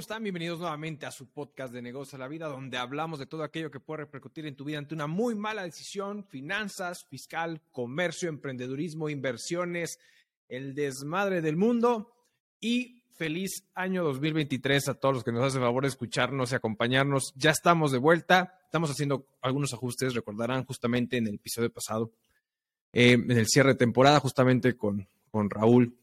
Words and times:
¿Cómo 0.00 0.04
están? 0.04 0.22
Bienvenidos 0.22 0.58
nuevamente 0.60 1.04
a 1.04 1.10
su 1.10 1.26
podcast 1.28 1.74
de 1.74 1.82
Negocio 1.82 2.16
a 2.16 2.20
la 2.20 2.26
Vida, 2.26 2.48
donde 2.48 2.78
hablamos 2.78 3.18
de 3.18 3.26
todo 3.26 3.42
aquello 3.42 3.70
que 3.70 3.80
puede 3.80 4.04
repercutir 4.04 4.46
en 4.46 4.56
tu 4.56 4.64
vida 4.64 4.78
ante 4.78 4.94
una 4.94 5.06
muy 5.06 5.34
mala 5.34 5.62
decisión, 5.62 6.24
finanzas, 6.24 7.04
fiscal, 7.04 7.60
comercio, 7.70 8.30
emprendedurismo, 8.30 9.10
inversiones, 9.10 9.98
el 10.48 10.74
desmadre 10.74 11.42
del 11.42 11.58
mundo 11.58 12.14
y 12.60 13.02
feliz 13.12 13.68
año 13.74 14.02
2023 14.02 14.88
a 14.88 14.94
todos 14.94 15.16
los 15.16 15.22
que 15.22 15.32
nos 15.32 15.44
hacen 15.44 15.60
favor 15.60 15.82
de 15.82 15.90
escucharnos 15.90 16.52
y 16.52 16.54
acompañarnos. 16.54 17.34
Ya 17.36 17.50
estamos 17.50 17.92
de 17.92 17.98
vuelta, 17.98 18.58
estamos 18.64 18.90
haciendo 18.90 19.26
algunos 19.42 19.74
ajustes, 19.74 20.14
recordarán 20.14 20.64
justamente 20.64 21.18
en 21.18 21.26
el 21.26 21.34
episodio 21.34 21.70
pasado, 21.70 22.10
eh, 22.94 23.12
en 23.12 23.32
el 23.32 23.46
cierre 23.48 23.72
de 23.72 23.78
temporada, 23.78 24.18
justamente 24.18 24.78
con, 24.78 25.06
con 25.30 25.50
Raúl 25.50 25.94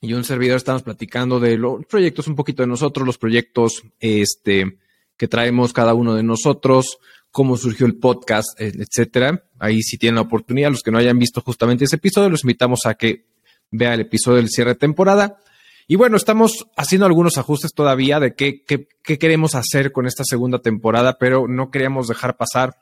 y 0.00 0.12
un 0.12 0.24
servidor 0.24 0.56
estamos 0.56 0.82
platicando 0.82 1.40
de 1.40 1.56
los 1.56 1.84
proyectos, 1.86 2.28
un 2.28 2.36
poquito 2.36 2.62
de 2.62 2.68
nosotros, 2.68 3.06
los 3.06 3.18
proyectos 3.18 3.82
este, 3.98 4.78
que 5.16 5.28
traemos 5.28 5.72
cada 5.72 5.94
uno 5.94 6.14
de 6.14 6.22
nosotros, 6.22 6.98
cómo 7.30 7.56
surgió 7.56 7.86
el 7.86 7.96
podcast, 7.96 8.60
eh, 8.60 8.72
etcétera. 8.78 9.44
Ahí 9.58 9.82
si 9.82 9.98
tienen 9.98 10.16
la 10.16 10.22
oportunidad, 10.22 10.70
los 10.70 10.82
que 10.82 10.90
no 10.90 10.98
hayan 10.98 11.18
visto 11.18 11.40
justamente 11.40 11.84
ese 11.84 11.96
episodio, 11.96 12.30
los 12.30 12.44
invitamos 12.44 12.80
a 12.86 12.94
que 12.94 13.26
vea 13.70 13.94
el 13.94 14.00
episodio 14.00 14.36
del 14.36 14.48
cierre 14.48 14.70
de 14.70 14.76
temporada. 14.76 15.38
Y 15.86 15.96
bueno, 15.96 16.16
estamos 16.16 16.68
haciendo 16.76 17.06
algunos 17.06 17.38
ajustes 17.38 17.72
todavía 17.72 18.20
de 18.20 18.34
qué, 18.34 18.62
qué, 18.62 18.88
qué 19.02 19.18
queremos 19.18 19.54
hacer 19.54 19.90
con 19.90 20.06
esta 20.06 20.22
segunda 20.24 20.60
temporada, 20.60 21.16
pero 21.18 21.48
no 21.48 21.70
queríamos 21.70 22.08
dejar 22.08 22.36
pasar 22.36 22.76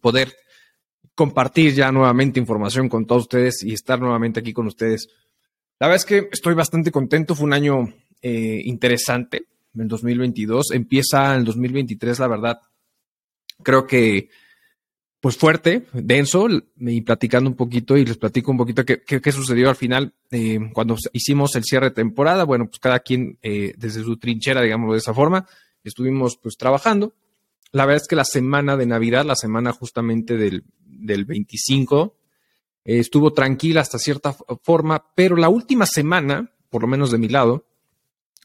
poder 0.00 0.36
compartir 1.14 1.74
ya 1.74 1.92
nuevamente 1.92 2.40
información 2.40 2.88
con 2.88 3.06
todos 3.06 3.22
ustedes 3.22 3.62
y 3.62 3.72
estar 3.72 4.00
nuevamente 4.00 4.40
aquí 4.40 4.52
con 4.52 4.66
ustedes 4.66 5.08
la 5.82 5.88
verdad 5.88 5.96
es 5.96 6.04
que 6.04 6.28
estoy 6.30 6.54
bastante 6.54 6.92
contento. 6.92 7.34
Fue 7.34 7.44
un 7.44 7.54
año 7.54 7.92
eh, 8.22 8.62
interesante 8.66 9.48
en 9.76 9.88
2022. 9.88 10.70
Empieza 10.70 11.34
en 11.34 11.42
2023, 11.42 12.20
la 12.20 12.28
verdad. 12.28 12.60
Creo 13.64 13.84
que, 13.84 14.28
pues 15.18 15.36
fuerte, 15.36 15.88
denso, 15.92 16.46
y 16.78 17.00
platicando 17.00 17.50
un 17.50 17.56
poquito, 17.56 17.96
y 17.96 18.06
les 18.06 18.16
platico 18.16 18.52
un 18.52 18.58
poquito 18.58 18.84
qué, 18.84 19.02
qué, 19.02 19.32
sucedió 19.32 19.70
al 19.70 19.74
final 19.74 20.14
eh, 20.30 20.60
cuando 20.72 20.96
hicimos 21.12 21.56
el 21.56 21.64
cierre 21.64 21.86
de 21.86 21.96
temporada. 21.96 22.44
Bueno, 22.44 22.66
pues 22.66 22.78
cada 22.78 23.00
quien 23.00 23.40
eh, 23.42 23.74
desde 23.76 24.04
su 24.04 24.16
trinchera, 24.18 24.62
digámoslo 24.62 24.92
de 24.92 25.00
esa 25.00 25.14
forma, 25.14 25.48
estuvimos 25.82 26.36
pues 26.36 26.56
trabajando. 26.56 27.12
La 27.72 27.86
verdad 27.86 28.02
es 28.02 28.08
que 28.08 28.14
la 28.14 28.24
semana 28.24 28.76
de 28.76 28.86
Navidad, 28.86 29.24
la 29.24 29.34
semana 29.34 29.72
justamente 29.72 30.36
del, 30.36 30.62
del 30.86 31.24
25, 31.24 32.14
eh, 32.84 32.98
estuvo 32.98 33.32
tranquila 33.32 33.80
hasta 33.80 33.98
cierta 33.98 34.34
forma, 34.62 35.04
pero 35.14 35.36
la 35.36 35.48
última 35.48 35.86
semana, 35.86 36.52
por 36.70 36.82
lo 36.82 36.88
menos 36.88 37.10
de 37.10 37.18
mi 37.18 37.28
lado, 37.28 37.66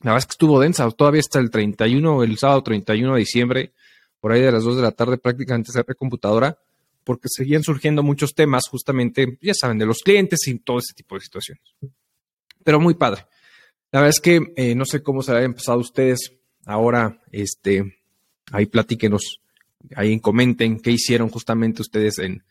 la 0.02 0.11
verdad 0.11 0.19
es 0.19 0.25
que 0.27 0.33
estuvo 0.33 0.59
densa, 0.59 0.89
todavía 0.91 1.21
hasta 1.21 1.39
el 1.39 1.49
31, 1.49 2.23
el 2.23 2.38
sábado 2.38 2.61
31 2.63 3.13
de 3.13 3.19
diciembre, 3.19 3.73
por 4.19 4.31
ahí 4.31 4.41
de 4.41 4.52
las 4.52 4.63
2 4.63 4.77
de 4.77 4.81
la 4.83 4.91
tarde 4.91 5.17
prácticamente 5.17 5.71
cerré 5.71 5.95
computadora, 5.95 6.59
porque 7.03 7.30
seguían 7.30 7.63
surgiendo 7.63 8.03
muchos 8.03 8.35
temas 8.35 8.63
justamente, 8.69 9.38
ya 9.41 9.53
saben, 9.53 9.77
de 9.77 9.85
los 9.85 9.99
clientes 9.99 10.45
y 10.47 10.59
todo 10.59 10.80
ese 10.80 10.93
tipo 10.93 11.15
de 11.15 11.21
situaciones. 11.21 11.63
Pero 12.63 12.80
muy 12.80 12.95
padre. 12.95 13.25
La 13.91 14.02
verdad 14.02 14.09
es 14.09 14.19
que 14.19 14.53
eh, 14.58 14.75
no 14.75 14.85
sé 14.85 15.02
cómo 15.02 15.23
se 15.23 15.31
hayan 15.31 15.45
empezado 15.45 15.80
ustedes 15.80 16.33
ahora, 16.65 17.23
este, 17.31 17.97
ahí 18.52 18.65
platíquenos, 18.65 19.41
ahí 19.95 20.19
comenten 20.19 20.80
qué 20.80 20.91
hicieron 20.91 21.30
justamente 21.30 21.81
ustedes 21.81 22.19
en, 22.19 22.43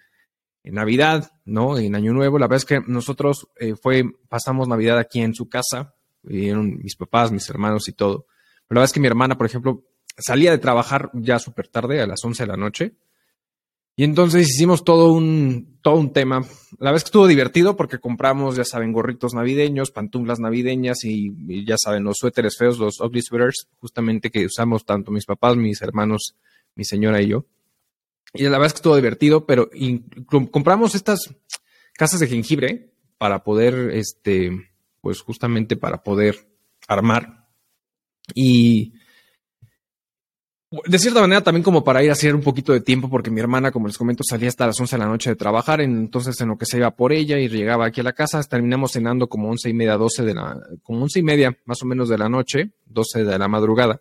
en 0.67 0.75
Navidad, 0.75 1.31
¿no? 1.45 1.79
En 1.79 1.95
Año 1.95 2.13
Nuevo. 2.13 2.39
La 2.39 2.49
verdad 2.49 2.57
es 2.57 2.65
que 2.65 2.81
nosotros 2.87 3.49
eh, 3.57 3.77
fue, 3.81 4.05
pasamos 4.29 4.67
Navidad 4.67 4.99
aquí 4.99 5.21
en 5.21 5.33
su 5.33 5.49
casa, 5.49 5.95
vivieron 6.23 6.79
mis 6.83 6.97
papás, 6.97 7.31
mis 7.31 7.49
hermanos 7.49 7.89
y 7.89 7.93
todo. 7.93 8.27
Pero 8.67 8.75
la 8.77 8.81
verdad 8.81 8.85
es 8.87 8.93
que 8.93 9.01
mi 9.01 9.07
hermana, 9.07 9.39
por 9.39 9.47
ejemplo, 9.47 9.85
salía 10.19 10.51
de 10.51 10.59
trabajar 10.59 11.11
ya 11.15 11.39
súper 11.39 11.69
tarde, 11.69 12.03
a 12.03 12.07
las 12.09 12.23
11 12.23 12.43
de 12.43 12.47
la 12.49 12.57
noche. 12.57 12.97
Y 13.95 14.03
entonces 14.03 14.49
hicimos 14.49 14.83
todo 14.83 15.13
un, 15.13 15.79
todo 15.83 15.95
un 15.95 16.13
tema. 16.13 16.45
La 16.81 16.93
es 16.95 17.05
que 17.05 17.09
estuvo 17.09 17.29
divertido 17.29 17.77
porque 17.77 17.99
compramos, 17.99 18.57
ya 18.57 18.65
saben, 18.65 18.93
gorritos 18.93 19.35
navideños, 19.35 19.93
pantuflas 19.93 20.41
navideñas 20.41 21.05
y, 21.05 21.65
ya 21.65 21.77
saben, 21.79 22.03
los 22.03 22.17
suéteres 22.19 22.59
feos, 22.59 22.79
los 22.79 23.01
ugly 23.01 23.23
sweaters, 23.23 23.69
justamente 23.79 24.33
que 24.33 24.45
usamos 24.45 24.85
tanto 24.85 25.13
mis 25.13 25.25
papás, 25.27 25.57
mis 25.57 25.81
hermanos, 25.81 26.35
mi 26.75 26.85
señora 26.85 27.23
y 27.23 27.29
yo. 27.29 27.47
Y 28.37 28.45
la 28.45 28.51
verdad 28.51 28.67
es 28.67 28.73
que 28.73 28.79
estuvo 28.79 28.97
divertido, 28.97 29.47
pero 29.47 29.71
compramos 30.51 30.95
estas 30.95 31.35
casas 31.95 32.21
de 32.21 32.29
jengibre 32.29 32.93
para 33.19 33.43
poder, 33.45 33.91
este, 33.93 34.71
pues 35.01 35.21
justamente 35.21 35.77
para 35.77 36.03
poder 36.03 36.49
armar. 36.89 37.47
Y 38.35 38.95
de 40.87 40.99
cierta 40.99 41.21
manera 41.21 41.43
también 41.43 41.63
como 41.63 41.85
para 41.85 42.03
ir 42.03 42.11
a 42.11 42.15
hacer 42.15 42.35
un 42.35 42.43
poquito 42.43 42.73
de 42.73 42.81
tiempo, 42.81 43.09
porque 43.09 43.31
mi 43.31 43.41
hermana, 43.41 43.71
como 43.71 43.87
les 43.87 43.97
comento, 43.97 44.25
salía 44.29 44.49
hasta 44.49 44.67
las 44.67 44.79
11 44.79 44.97
de 44.97 45.01
la 45.01 45.09
noche 45.09 45.31
de 45.31 45.37
trabajar, 45.37 45.81
entonces 45.81 46.41
en 46.41 46.49
lo 46.49 46.59
que 46.59 46.67
se 46.67 46.79
iba 46.79 46.91
por 46.91 47.13
ella 47.13 47.39
y 47.39 47.49
llegaba 47.49 47.87
aquí 47.87 48.01
a 48.01 48.05
la 48.05 48.13
casa, 48.13 48.43
terminamos 48.43 48.93
cenando 48.93 49.29
como 49.29 49.49
once 49.49 49.71
y 49.71 49.75
media, 49.75 49.97
12 49.97 50.25
de 50.25 50.35
la, 50.35 50.61
como 50.83 51.03
once 51.03 51.21
y 51.21 51.23
media 51.23 51.57
más 51.65 51.83
o 51.83 51.87
menos 51.87 52.09
de 52.09 52.19
la 52.19 52.29
noche, 52.29 52.73
12 52.87 53.25
de 53.25 53.39
la 53.39 53.49
madrugada. 53.49 54.01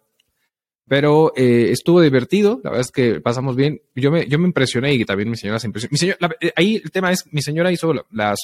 Pero 0.87 1.33
eh, 1.35 1.71
estuvo 1.71 1.99
divertido, 1.99 2.59
la 2.63 2.69
verdad 2.69 2.85
es 2.85 2.91
que 2.91 3.19
pasamos 3.19 3.55
bien. 3.55 3.81
Yo 3.95 4.11
me, 4.11 4.27
yo 4.27 4.37
me 4.37 4.45
impresioné 4.45 4.93
y 4.93 5.03
también 5.03 5.29
mi 5.29 5.37
señora 5.37 5.59
se 5.59 5.67
impresionó. 5.67 5.91
Mi 5.91 5.97
señora, 5.97 6.35
eh, 6.39 6.51
ahí 6.55 6.75
el 6.83 6.91
tema 6.91 7.11
es, 7.11 7.25
mi 7.31 7.41
señora 7.41 7.71
hizo 7.71 7.91
las, 8.11 8.39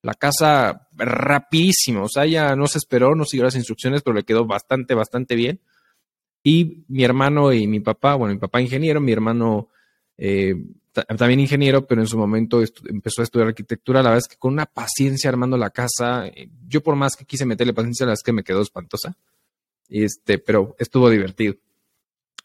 la 0.00 0.14
casa 0.14 0.88
rapidísimo, 0.94 2.04
o 2.04 2.08
sea, 2.08 2.24
ella 2.24 2.56
no 2.56 2.66
se 2.66 2.78
esperó, 2.78 3.14
no 3.14 3.24
siguió 3.24 3.44
las 3.44 3.56
instrucciones, 3.56 4.02
pero 4.02 4.14
le 4.14 4.24
quedó 4.24 4.46
bastante, 4.46 4.94
bastante 4.94 5.34
bien. 5.34 5.60
Y 6.42 6.84
mi 6.88 7.04
hermano 7.04 7.52
y 7.52 7.66
mi 7.66 7.80
papá, 7.80 8.14
bueno, 8.14 8.34
mi 8.34 8.40
papá 8.40 8.60
ingeniero, 8.60 9.00
mi 9.00 9.12
hermano 9.12 9.68
eh, 10.16 10.54
también 10.92 11.40
ingeniero, 11.40 11.86
pero 11.86 12.00
en 12.00 12.06
su 12.06 12.18
momento 12.18 12.62
empezó 12.88 13.20
a 13.20 13.24
estudiar 13.24 13.48
arquitectura, 13.48 14.02
la 14.02 14.10
verdad 14.10 14.24
es 14.26 14.28
que 14.28 14.38
con 14.38 14.52
una 14.52 14.66
paciencia 14.66 15.30
armando 15.30 15.56
la 15.56 15.70
casa, 15.70 16.24
yo 16.66 16.82
por 16.82 16.96
más 16.96 17.16
que 17.16 17.24
quise 17.24 17.46
meterle 17.46 17.72
paciencia, 17.74 18.04
la 18.04 18.10
verdad 18.10 18.20
es 18.20 18.24
que 18.24 18.32
me 18.32 18.44
quedó 18.44 18.62
espantosa. 18.62 19.16
Este, 19.88 20.38
pero 20.38 20.74
estuvo 20.78 21.10
divertido. 21.10 21.54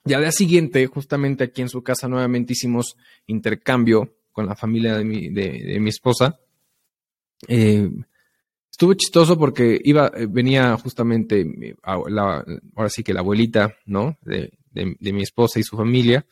Y 0.08 0.14
al 0.14 0.22
día 0.22 0.32
siguiente, 0.32 0.88
justamente 0.88 1.44
aquí 1.44 1.62
en 1.62 1.68
su 1.68 1.84
casa, 1.84 2.08
nuevamente 2.08 2.54
hicimos 2.54 2.96
intercambio 3.26 4.14
con 4.32 4.46
la 4.46 4.56
familia 4.56 4.98
de 4.98 5.04
mi, 5.04 5.30
de, 5.30 5.78
mi 5.82 5.90
esposa. 5.90 6.40
Eh, 7.48 7.90
estuvo 8.72 8.94
chistoso 8.94 9.38
porque 9.38 9.82
iba, 9.84 10.10
eh, 10.16 10.28
venía 10.30 10.78
justamente, 10.78 11.76
ahora 11.84 12.90
sí 12.90 13.04
que 13.04 13.14
la 13.14 13.20
abuelita, 13.20 13.76
¿no? 13.86 14.18
De, 14.22 14.52
mi 15.02 15.24
esposa 15.24 15.60
y 15.60 15.64
su 15.64 15.76
familia. 15.76 16.26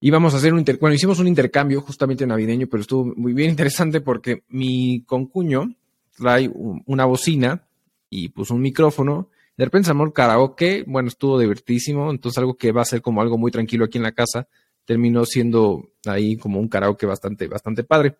Íbamos 0.00 0.34
a 0.34 0.36
hacer 0.36 0.52
un 0.52 0.58
intercambio, 0.60 0.82
bueno, 0.82 0.94
hicimos 0.94 1.18
un 1.18 1.26
intercambio 1.26 1.80
justamente 1.80 2.26
navideño, 2.26 2.66
pero 2.68 2.82
estuvo 2.82 3.12
muy 3.16 3.32
bien 3.32 3.50
interesante 3.50 4.02
porque 4.02 4.44
mi 4.48 5.02
concuño 5.04 5.74
trae 6.16 6.48
una 6.54 7.06
bocina 7.06 7.66
y 8.10 8.28
puso 8.28 8.54
un 8.54 8.60
micrófono 8.60 9.30
de 9.56 9.64
repente 9.64 9.88
se 9.88 10.12
karaoke, 10.12 10.84
bueno, 10.86 11.08
estuvo 11.08 11.38
divertísimo, 11.38 12.10
entonces 12.10 12.38
algo 12.38 12.56
que 12.56 12.72
va 12.72 12.82
a 12.82 12.86
ser 12.86 13.02
como 13.02 13.20
algo 13.20 13.38
muy 13.38 13.50
tranquilo 13.50 13.84
aquí 13.84 13.98
en 13.98 14.04
la 14.04 14.12
casa, 14.12 14.48
terminó 14.84 15.24
siendo 15.24 15.92
ahí 16.06 16.36
como 16.36 16.58
un 16.58 16.68
karaoke 16.68 17.06
bastante, 17.06 17.46
bastante 17.46 17.84
padre. 17.84 18.16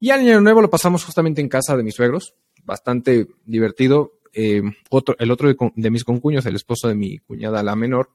Y 0.00 0.10
al 0.10 0.20
año 0.20 0.40
nuevo 0.40 0.60
lo 0.60 0.70
pasamos 0.70 1.04
justamente 1.04 1.40
en 1.40 1.48
casa 1.48 1.76
de 1.76 1.82
mis 1.82 1.94
suegros, 1.94 2.34
bastante 2.64 3.28
divertido. 3.44 4.18
Eh, 4.32 4.62
otro, 4.90 5.14
el 5.18 5.30
otro 5.30 5.48
de, 5.48 5.90
mis 5.90 6.04
concuños, 6.04 6.44
el 6.46 6.56
esposo 6.56 6.88
de 6.88 6.96
mi 6.96 7.18
cuñada, 7.18 7.62
la 7.62 7.76
menor, 7.76 8.10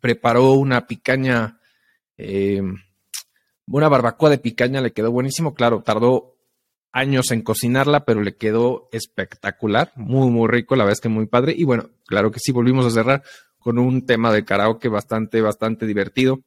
preparó 0.00 0.54
una 0.54 0.86
picaña, 0.86 1.60
eh, 2.16 2.60
una 3.66 3.88
barbacoa 3.88 4.30
de 4.30 4.38
picaña, 4.38 4.80
le 4.80 4.92
quedó 4.92 5.12
buenísimo. 5.12 5.54
Claro, 5.54 5.82
tardó 5.82 6.31
años 6.92 7.30
en 7.30 7.42
cocinarla, 7.42 8.04
pero 8.04 8.22
le 8.22 8.36
quedó 8.36 8.88
espectacular, 8.92 9.92
muy, 9.96 10.30
muy 10.30 10.48
rico, 10.48 10.76
la 10.76 10.84
verdad 10.84 10.98
es 10.98 11.00
que 11.00 11.08
muy 11.08 11.26
padre. 11.26 11.54
Y 11.56 11.64
bueno, 11.64 11.90
claro 12.06 12.30
que 12.30 12.38
sí, 12.38 12.52
volvimos 12.52 12.86
a 12.86 12.90
cerrar 12.90 13.22
con 13.58 13.78
un 13.78 14.04
tema 14.06 14.32
de 14.32 14.44
karaoke 14.44 14.88
bastante, 14.88 15.40
bastante 15.40 15.86
divertido. 15.86 16.40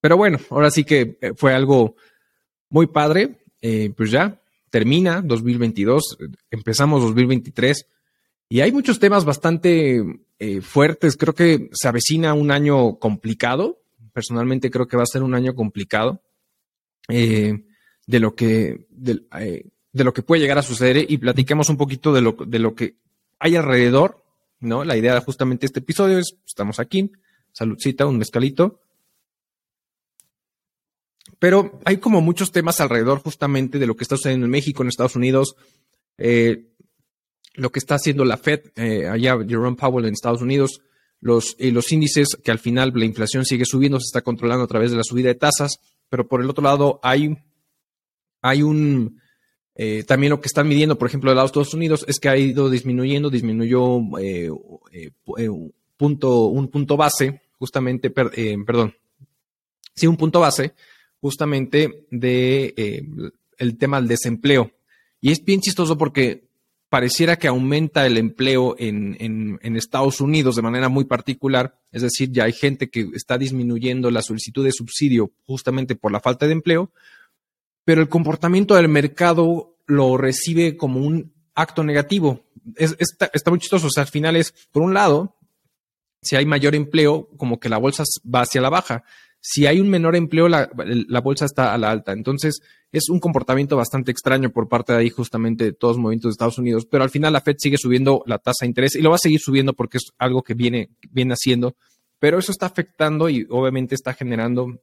Pero 0.00 0.16
bueno, 0.16 0.38
ahora 0.50 0.70
sí 0.70 0.84
que 0.84 1.18
eh, 1.20 1.32
fue 1.36 1.54
algo 1.54 1.96
muy 2.68 2.86
padre. 2.86 3.38
Eh, 3.60 3.92
pues 3.96 4.10
ya 4.10 4.40
termina 4.70 5.20
2022, 5.22 6.18
empezamos 6.50 7.02
2023 7.02 7.86
y 8.52 8.60
hay 8.60 8.70
muchos 8.70 8.98
temas 8.98 9.24
bastante 9.24 10.02
eh, 10.38 10.60
fuertes. 10.60 11.16
Creo 11.16 11.34
que 11.34 11.70
se 11.72 11.88
avecina 11.88 12.34
un 12.34 12.50
año 12.50 12.98
complicado. 12.98 13.80
Personalmente 14.12 14.70
creo 14.70 14.86
que 14.86 14.98
va 14.98 15.04
a 15.04 15.06
ser 15.06 15.22
un 15.22 15.34
año 15.34 15.54
complicado. 15.54 16.22
Eh, 17.08 17.64
de 18.06 18.20
lo 18.20 18.34
que, 18.34 18.86
eh, 19.38 19.64
de, 19.92 20.04
lo 20.04 20.12
que 20.12 20.22
puede 20.22 20.40
llegar 20.40 20.58
a 20.58 20.62
suceder 20.62 21.06
y 21.08 21.18
platiquemos 21.18 21.68
un 21.68 21.76
poquito 21.76 22.12
de 22.12 22.20
lo, 22.20 22.32
de 22.32 22.58
lo 22.58 22.74
que 22.74 22.96
hay 23.38 23.56
alrededor, 23.56 24.24
¿no? 24.60 24.84
La 24.84 24.96
idea 24.96 25.14
de 25.14 25.20
justamente 25.20 25.66
este 25.66 25.80
episodio 25.80 26.18
es, 26.18 26.36
estamos 26.46 26.78
aquí, 26.78 27.10
saludcita, 27.52 28.06
un 28.06 28.18
mezcalito. 28.18 28.80
Pero 31.38 31.80
hay 31.84 31.96
como 31.96 32.20
muchos 32.20 32.52
temas 32.52 32.80
alrededor 32.80 33.18
justamente 33.20 33.78
de 33.78 33.86
lo 33.86 33.96
que 33.96 34.04
está 34.04 34.16
sucediendo 34.16 34.46
en 34.46 34.52
México, 34.52 34.82
en 34.82 34.88
Estados 34.88 35.16
Unidos. 35.16 35.56
Eh, 36.18 36.68
lo 37.54 37.70
que 37.70 37.78
está 37.80 37.96
haciendo 37.96 38.24
la 38.24 38.36
Fed, 38.36 38.60
eh, 38.76 39.08
allá 39.08 39.36
Jerome 39.46 39.76
Powell 39.76 40.06
en 40.06 40.14
Estados 40.14 40.40
Unidos, 40.40 40.80
los, 41.20 41.56
los 41.58 41.92
índices 41.92 42.36
que 42.42 42.50
al 42.50 42.58
final 42.58 42.92
la 42.94 43.04
inflación 43.04 43.44
sigue 43.44 43.64
subiendo, 43.64 44.00
se 44.00 44.06
está 44.06 44.22
controlando 44.22 44.64
a 44.64 44.68
través 44.68 44.90
de 44.90 44.96
la 44.96 45.04
subida 45.04 45.28
de 45.28 45.34
tasas, 45.34 45.78
pero 46.08 46.26
por 46.26 46.42
el 46.42 46.50
otro 46.50 46.64
lado 46.64 47.00
hay, 47.02 47.38
hay 48.42 48.62
un, 48.62 49.20
eh, 49.74 50.04
también 50.06 50.30
lo 50.30 50.40
que 50.40 50.48
están 50.48 50.68
midiendo, 50.68 50.98
por 50.98 51.08
ejemplo, 51.08 51.30
de 51.30 51.36
los 51.36 51.46
Estados 51.46 51.72
Unidos 51.72 52.04
es 52.06 52.20
que 52.20 52.28
ha 52.28 52.36
ido 52.36 52.68
disminuyendo, 52.68 53.30
disminuyó 53.30 54.00
eh, 54.20 54.50
un, 54.50 55.72
punto, 55.96 56.46
un 56.46 56.68
punto 56.68 56.96
base, 56.96 57.40
justamente, 57.58 58.10
perdón, 58.10 58.94
sí, 59.94 60.06
un 60.06 60.16
punto 60.16 60.40
base, 60.40 60.74
justamente 61.20 62.06
de 62.10 63.04
el 63.58 63.78
tema 63.78 63.98
del 63.98 64.08
desempleo. 64.08 64.72
Y 65.20 65.30
es 65.30 65.44
bien 65.44 65.60
chistoso 65.60 65.96
porque 65.96 66.48
pareciera 66.92 67.36
que 67.36 67.48
aumenta 67.48 68.04
el 68.06 68.18
empleo 68.18 68.74
en, 68.78 69.16
en, 69.18 69.76
Estados 69.76 70.20
Unidos 70.20 70.56
de 70.56 70.62
manera 70.62 70.90
muy 70.90 71.06
particular, 71.06 71.78
es 71.90 72.02
decir, 72.02 72.30
ya 72.30 72.44
hay 72.44 72.52
gente 72.52 72.90
que 72.90 73.08
está 73.14 73.38
disminuyendo 73.38 74.10
la 74.10 74.20
solicitud 74.20 74.62
de 74.62 74.72
subsidio 74.72 75.30
justamente 75.46 75.94
por 75.94 76.12
la 76.12 76.20
falta 76.20 76.46
de 76.46 76.52
empleo, 76.52 76.90
pero 77.84 78.00
el 78.00 78.08
comportamiento 78.08 78.74
del 78.74 78.88
mercado 78.88 79.76
lo 79.86 80.16
recibe 80.16 80.76
como 80.76 81.00
un 81.00 81.32
acto 81.54 81.84
negativo. 81.84 82.44
está, 82.76 83.50
muy 83.50 83.58
chistoso, 83.58 83.86
o 83.88 83.90
sea, 83.90 84.04
al 84.04 84.08
final 84.08 84.36
es, 84.36 84.52
por 84.70 84.82
un 84.82 84.94
lado, 84.94 85.36
si 86.20 86.36
hay 86.36 86.46
mayor 86.46 86.74
empleo, 86.74 87.28
como 87.36 87.58
que 87.58 87.68
la 87.68 87.78
bolsa 87.78 88.04
va 88.32 88.42
hacia 88.42 88.60
la 88.60 88.70
baja. 88.70 89.04
Si 89.40 89.66
hay 89.66 89.80
un 89.80 89.90
menor 89.90 90.14
empleo, 90.14 90.48
la, 90.48 90.70
la 90.76 91.20
bolsa 91.20 91.46
está 91.46 91.74
a 91.74 91.78
la 91.78 91.90
alta. 91.90 92.12
Entonces, 92.12 92.62
es 92.92 93.08
un 93.08 93.18
comportamiento 93.18 93.76
bastante 93.76 94.12
extraño 94.12 94.50
por 94.50 94.68
parte 94.68 94.92
de 94.92 94.98
ahí 94.98 95.10
justamente 95.10 95.64
de 95.64 95.72
todos 95.72 95.96
los 95.96 96.02
movimientos 96.02 96.28
de 96.28 96.32
Estados 96.32 96.58
Unidos, 96.58 96.86
pero 96.88 97.02
al 97.02 97.10
final 97.10 97.32
la 97.32 97.40
Fed 97.40 97.56
sigue 97.58 97.78
subiendo 97.78 98.22
la 98.26 98.38
tasa 98.38 98.58
de 98.64 98.68
interés 98.68 98.94
y 98.94 99.00
lo 99.00 99.10
va 99.10 99.16
a 99.16 99.18
seguir 99.18 99.40
subiendo 99.40 99.72
porque 99.72 99.96
es 99.96 100.12
algo 100.18 100.42
que 100.42 100.54
viene, 100.54 100.90
viene 101.10 101.32
haciendo, 101.32 101.74
pero 102.18 102.38
eso 102.38 102.52
está 102.52 102.66
afectando 102.66 103.30
y 103.30 103.46
obviamente 103.48 103.94
está 103.94 104.12
generando 104.12 104.78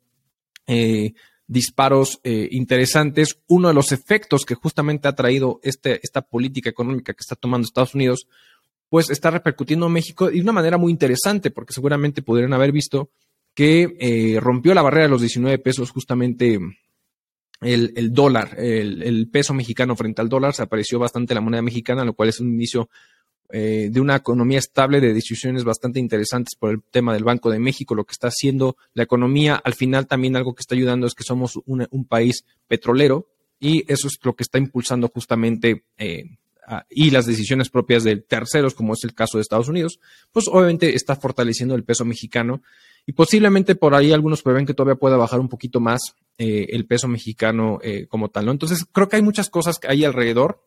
eh, 0.66 1.14
disparos 1.50 2.20
eh, 2.24 2.48
interesantes. 2.52 3.40
Uno 3.48 3.68
de 3.70 3.74
los 3.74 3.92
efectos 3.92 4.46
que 4.46 4.54
justamente 4.54 5.08
ha 5.08 5.16
traído 5.16 5.60
este, 5.64 6.00
esta 6.04 6.22
política 6.22 6.70
económica 6.70 7.14
que 7.14 7.22
está 7.22 7.36
tomando 7.36 7.66
Estados 7.66 7.96
Unidos, 7.96 8.28
pues 8.88 9.10
está 9.10 9.32
repercutiendo 9.32 9.88
en 9.88 9.94
México 9.94 10.30
de 10.30 10.40
una 10.40 10.52
manera 10.52 10.78
muy 10.78 10.92
interesante, 10.92 11.50
porque 11.50 11.74
seguramente 11.74 12.22
pudieron 12.22 12.54
haber 12.54 12.72
visto 12.72 13.10
que 13.56 13.98
eh, 14.00 14.40
rompió 14.40 14.76
la 14.76 14.84
barrera 14.84 15.06
de 15.06 15.10
los 15.10 15.22
19 15.22 15.58
pesos 15.58 15.90
justamente 15.90 16.60
el, 17.62 18.14
dólar, 18.14 18.56
el, 18.58 19.28
peso 19.30 19.54
mexicano 19.54 19.96
frente 19.96 20.22
al 20.22 20.30
dólar, 20.30 20.54
se 20.54 20.64
apareció 20.64 20.98
bastante 20.98 21.34
la 21.34 21.42
moneda 21.42 21.62
mexicana, 21.62 22.06
lo 22.06 22.14
cual 22.14 22.30
es 22.30 22.40
un 22.40 22.54
inicio 22.54 22.90
eh, 23.52 23.90
de 23.92 24.00
una 24.00 24.16
economía 24.16 24.60
estable, 24.60 25.02
de 25.02 25.14
decisiones 25.14 25.64
bastante 25.64 26.00
interesantes 26.00 26.56
por 26.58 26.72
el 26.72 26.82
tema 26.84 27.14
del 27.14 27.24
Banco 27.24 27.50
de 27.50 27.60
México, 27.60 27.96
lo 27.96 28.06
que 28.06 28.14
está 28.14 28.28
haciendo 28.28 28.78
la 28.94 29.04
economía. 29.04 29.56
Al 29.64 29.74
final 29.74 30.08
también 30.08 30.36
algo 30.36 30.54
que 30.54 30.62
está 30.62 30.76
ayudando 30.76 31.08
es 31.08 31.14
que 31.14 31.24
somos 31.24 31.60
un 31.66 32.06
país 32.06 32.46
petrolero 32.68 33.28
y 33.60 33.92
eso 33.92 34.08
es 34.08 34.18
lo 34.24 34.36
que 34.36 34.44
está 34.44 34.58
impulsando 34.58 35.10
justamente 35.10 35.84
eh, 35.98 36.38
y 36.90 37.10
las 37.10 37.26
decisiones 37.26 37.70
propias 37.70 38.04
de 38.04 38.18
terceros, 38.18 38.74
como 38.74 38.94
es 38.94 39.04
el 39.04 39.14
caso 39.14 39.38
de 39.38 39.42
Estados 39.42 39.70
Unidos, 39.70 40.00
pues 40.32 40.48
obviamente 40.48 40.96
está 40.96 41.16
fortaleciendo 41.16 41.76
el 41.76 41.84
peso 41.84 42.06
mexicano 42.06 42.62
y 43.06 43.14
posiblemente 43.14 43.76
por 43.76 43.96
ahí 43.96 44.12
algunos 44.12 44.44
prevén 44.44 44.66
que 44.66 44.74
todavía 44.74 45.00
pueda 45.00 45.18
bajar 45.18 45.40
un 45.40 45.50
poquito 45.50 45.80
más 45.80 46.16
eh, 46.38 46.68
el 46.70 46.86
peso 46.86 47.08
mexicano 47.08 47.80
eh, 47.82 48.06
como 48.08 48.30
tal, 48.30 48.46
¿no? 48.46 48.52
Entonces, 48.52 48.86
creo 48.92 49.10
que 49.10 49.16
hay 49.16 49.22
muchas 49.22 49.50
cosas 49.50 49.80
hay 49.88 50.06
alrededor 50.06 50.64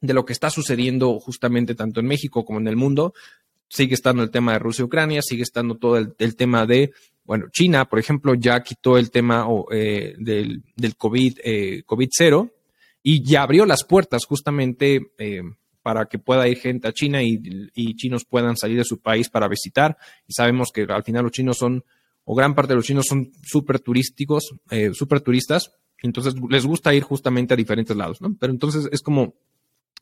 de 0.00 0.14
lo 0.14 0.24
que 0.24 0.32
está 0.32 0.50
sucediendo 0.50 1.18
justamente 1.20 1.74
tanto 1.74 2.00
en 2.00 2.06
México 2.06 2.44
como 2.44 2.60
en 2.60 2.68
el 2.68 2.76
mundo. 2.76 3.14
Sigue 3.68 3.94
estando 3.94 4.22
el 4.22 4.30
tema 4.30 4.52
de 4.52 4.58
Rusia 4.60 4.82
y 4.82 4.86
Ucrania, 4.86 5.20
sigue 5.22 5.42
estando 5.42 5.76
todo 5.76 5.98
el, 5.98 6.36
tema 6.36 6.64
de, 6.66 6.92
bueno, 7.24 7.46
China, 7.52 7.84
por 7.84 7.98
ejemplo, 7.98 8.34
ya 8.34 8.62
quitó 8.62 8.96
el 8.96 9.10
tema 9.10 9.46
eh, 9.70 10.14
del, 10.18 10.62
del, 10.74 10.96
COVID, 10.96 11.38
COVID-0 11.86 12.50
y 13.02 13.22
ya 13.22 13.42
abrió 13.42 13.66
las 13.66 13.84
puertas 13.84 14.24
justamente 14.24 15.12
para 15.88 16.04
que 16.04 16.18
pueda 16.18 16.46
ir 16.46 16.58
gente 16.58 16.86
a 16.86 16.92
China 16.92 17.22
y, 17.22 17.94
chinos 17.96 18.26
puedan 18.26 18.58
salir 18.58 18.76
de 18.76 18.84
su 18.84 19.00
país 19.00 19.30
para 19.30 19.48
visitar. 19.48 19.96
Y 20.26 20.34
sabemos 20.34 20.68
que 20.70 20.82
al 20.82 21.02
final 21.02 21.22
los 21.22 21.32
chinos 21.32 21.56
son, 21.56 21.82
o 22.26 22.34
gran 22.34 22.54
parte 22.54 22.72
de 22.72 22.76
los 22.76 22.84
chinos 22.84 23.06
son 23.08 23.32
súper 23.42 23.80
turísticos, 23.80 24.54
eh, 24.70 24.90
súper 24.92 25.22
turistas, 25.22 25.72
entonces 26.02 26.34
les 26.50 26.66
gusta 26.66 26.92
ir 26.92 27.04
justamente 27.04 27.54
a 27.54 27.56
diferentes 27.56 27.96
lados, 27.96 28.20
¿no? 28.20 28.36
Pero 28.38 28.52
entonces 28.52 28.86
es 28.92 29.00
como 29.00 29.32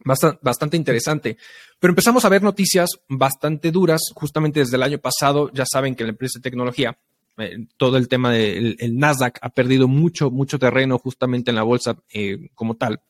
bastante, 0.04 0.38
bastante 0.42 0.76
interesante. 0.76 1.36
Pero 1.78 1.92
empezamos 1.92 2.24
a 2.24 2.28
ver 2.28 2.42
noticias 2.42 2.90
bastante 3.08 3.70
duras, 3.70 4.02
justamente 4.14 4.60
desde 4.60 4.76
el 4.76 4.82
año 4.82 4.98
pasado, 4.98 5.50
ya 5.52 5.64
saben 5.70 5.94
que 5.94 6.04
la 6.04 6.10
empresa 6.10 6.38
de 6.38 6.42
tecnología, 6.42 6.98
eh, 7.38 7.66
todo 7.76 7.98
el 7.98 8.08
tema 8.08 8.32
del 8.32 8.76
Nasdaq 8.94 9.38
ha 9.42 9.50
perdido 9.50 9.88
mucho, 9.88 10.30
mucho 10.30 10.58
terreno 10.58 10.98
justamente 10.98 11.50
en 11.50 11.56
la 11.56 11.64
bolsa 11.64 11.98
eh, 12.12 12.48
como 12.54 12.76
tal, 12.76 13.02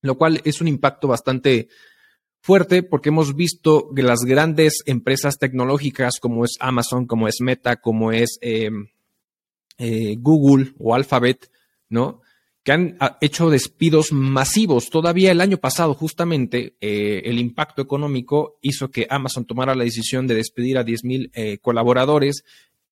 lo 0.00 0.16
cual 0.16 0.40
es 0.44 0.60
un 0.60 0.68
impacto 0.68 1.08
bastante 1.08 1.68
fuerte 2.40 2.84
porque 2.84 3.08
hemos 3.08 3.34
visto 3.34 3.90
que 3.94 4.04
las 4.04 4.20
grandes 4.20 4.84
empresas 4.86 5.38
tecnológicas 5.38 6.20
como 6.20 6.44
es 6.44 6.52
Amazon, 6.60 7.06
como 7.06 7.26
es 7.26 7.40
Meta, 7.40 7.76
como 7.80 8.12
es 8.12 8.38
eh, 8.40 8.70
Google 10.18 10.72
o 10.78 10.94
Alphabet, 10.94 11.50
¿no? 11.88 12.20
Que 12.68 12.72
han 12.72 12.98
ah, 13.00 13.16
hecho 13.22 13.48
despidos 13.48 14.12
masivos. 14.12 14.90
Todavía 14.90 15.32
el 15.32 15.40
año 15.40 15.56
pasado, 15.56 15.94
justamente, 15.94 16.76
eh, 16.82 17.22
el 17.24 17.38
impacto 17.38 17.80
económico 17.80 18.58
hizo 18.60 18.90
que 18.90 19.06
Amazon 19.08 19.46
tomara 19.46 19.74
la 19.74 19.84
decisión 19.84 20.26
de 20.26 20.34
despedir 20.34 20.76
a 20.76 20.84
10 20.84 21.04
mil 21.04 21.30
eh, 21.32 21.56
colaboradores. 21.62 22.44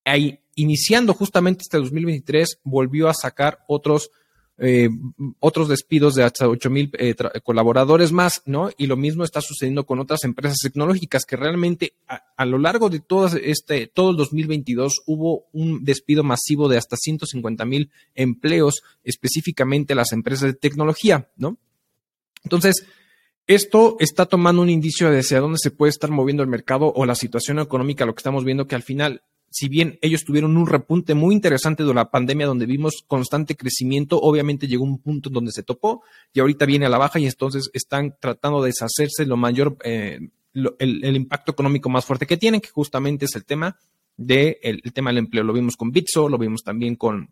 Ahí, 0.03 0.41
iniciando 0.55 1.13
justamente 1.13 1.61
este 1.61 1.77
2023, 1.77 2.61
volvió 2.65 3.11
a 3.11 3.13
sacar 3.13 3.67
otros 3.69 4.11
eh, 4.59 4.89
otros 5.39 5.69
despidos 5.69 6.15
de 6.15 6.25
hasta 6.25 6.49
8 6.49 6.71
mil 6.71 6.91
eh, 6.99 7.15
colaboradores 7.43 8.13
más, 8.13 8.43
¿no? 8.47 8.71
Y 8.79 8.87
lo 8.87 8.97
mismo 8.97 9.23
está 9.23 9.43
sucediendo 9.43 9.85
con 9.85 9.99
otras 9.99 10.25
empresas 10.25 10.59
tecnológicas 10.63 11.25
que 11.27 11.37
realmente 11.37 11.93
a, 12.09 12.47
lo 12.47 12.59
largo 12.59 12.89
de 12.89 13.01
todo, 13.01 13.27
este, 13.37 13.87
todo 13.87 14.11
el 14.11 14.17
2022 14.17 15.03
hubo 15.07 15.45
un 15.53 15.85
despido 15.85 16.25
masivo 16.25 16.69
de 16.69 16.79
hasta 16.79 16.97
150 16.97 17.65
mil 17.67 17.91
empleos, 18.15 18.83
específicamente 19.05 19.95
las 19.95 20.13
empresas 20.13 20.53
de 20.53 20.55
tecnología, 20.55 21.29
¿no? 21.37 21.59
Entonces, 22.43 22.87
esto 23.47 23.97
está 24.01 24.27
tomando 24.27 24.63
un 24.63 24.71
indicio 24.71 25.11
de 25.11 25.21
hacia 25.21 25.41
dónde 25.41 25.59
se 25.59 25.71
puede 25.71 25.91
estar 25.91 26.11
moviendo 26.11 26.43
el 26.43 26.49
mercado 26.49 26.93
o 26.95 27.05
la 27.05 27.15
situación 27.15 27.59
económica, 27.59 28.07
lo 28.07 28.15
que 28.15 28.21
estamos 28.21 28.45
viendo 28.45 28.67
que 28.67 28.75
al 28.75 28.83
final 28.83 29.23
si 29.51 29.69
bien 29.69 29.99
ellos 30.03 30.25
tuvieron 30.25 30.57
un 30.57 30.67
repunte 30.67 31.15
muy 31.15 31.35
interesante 31.35 31.85
de 31.85 31.95
la 31.95 32.11
pandemia 32.11 32.47
donde 32.47 32.67
vimos 32.67 33.05
constante 33.07 33.57
crecimiento, 33.57 34.19
obviamente 34.21 34.67
llegó 34.67 34.85
un 34.85 34.99
punto 34.99 35.31
donde 35.31 35.53
se 35.53 35.63
topó 35.63 36.03
y 36.33 36.41
ahorita 36.41 36.67
viene 36.67 36.87
a 36.87 36.89
la 36.89 36.99
baja 36.99 37.19
y 37.19 37.27
entonces 37.27 37.71
están 37.73 38.17
tratando 38.21 38.63
de 38.63 38.69
deshacerse 38.69 39.25
lo 39.25 39.37
mayor, 39.37 39.77
eh, 39.85 40.21
el, 40.53 41.17
impacto 41.17 41.53
económico 41.53 41.89
más 41.89 42.05
fuerte 42.05 42.27
que 42.27 42.37
tienen, 42.37 42.61
que 42.61 42.69
justamente 42.69 43.27
es 43.27 43.35
el 43.37 43.45
tema 43.45 43.79
de 44.17 44.59
el, 44.63 44.83
tema 44.93 45.11
del 45.11 45.19
empleo. 45.19 45.45
Lo 45.45 45.53
vimos 45.53 45.77
con 45.77 45.91
Bitso, 45.91 46.29
lo 46.29 46.39
vimos 46.39 46.63
también 46.63 46.97
con, 46.97 47.31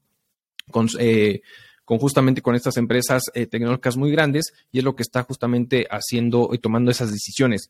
con, 0.70 0.88
eh, 0.98 1.42
justamente 1.84 2.42
con 2.42 2.54
estas 2.54 2.76
empresas 2.76 3.24
eh, 3.34 3.46
tecnológicas 3.46 3.96
muy 3.96 4.10
grandes 4.10 4.54
y 4.72 4.78
es 4.78 4.84
lo 4.84 4.94
que 4.94 5.02
está 5.02 5.24
justamente 5.24 5.86
haciendo 5.90 6.50
y 6.52 6.58
tomando 6.58 6.90
esas 6.90 7.12
decisiones. 7.12 7.68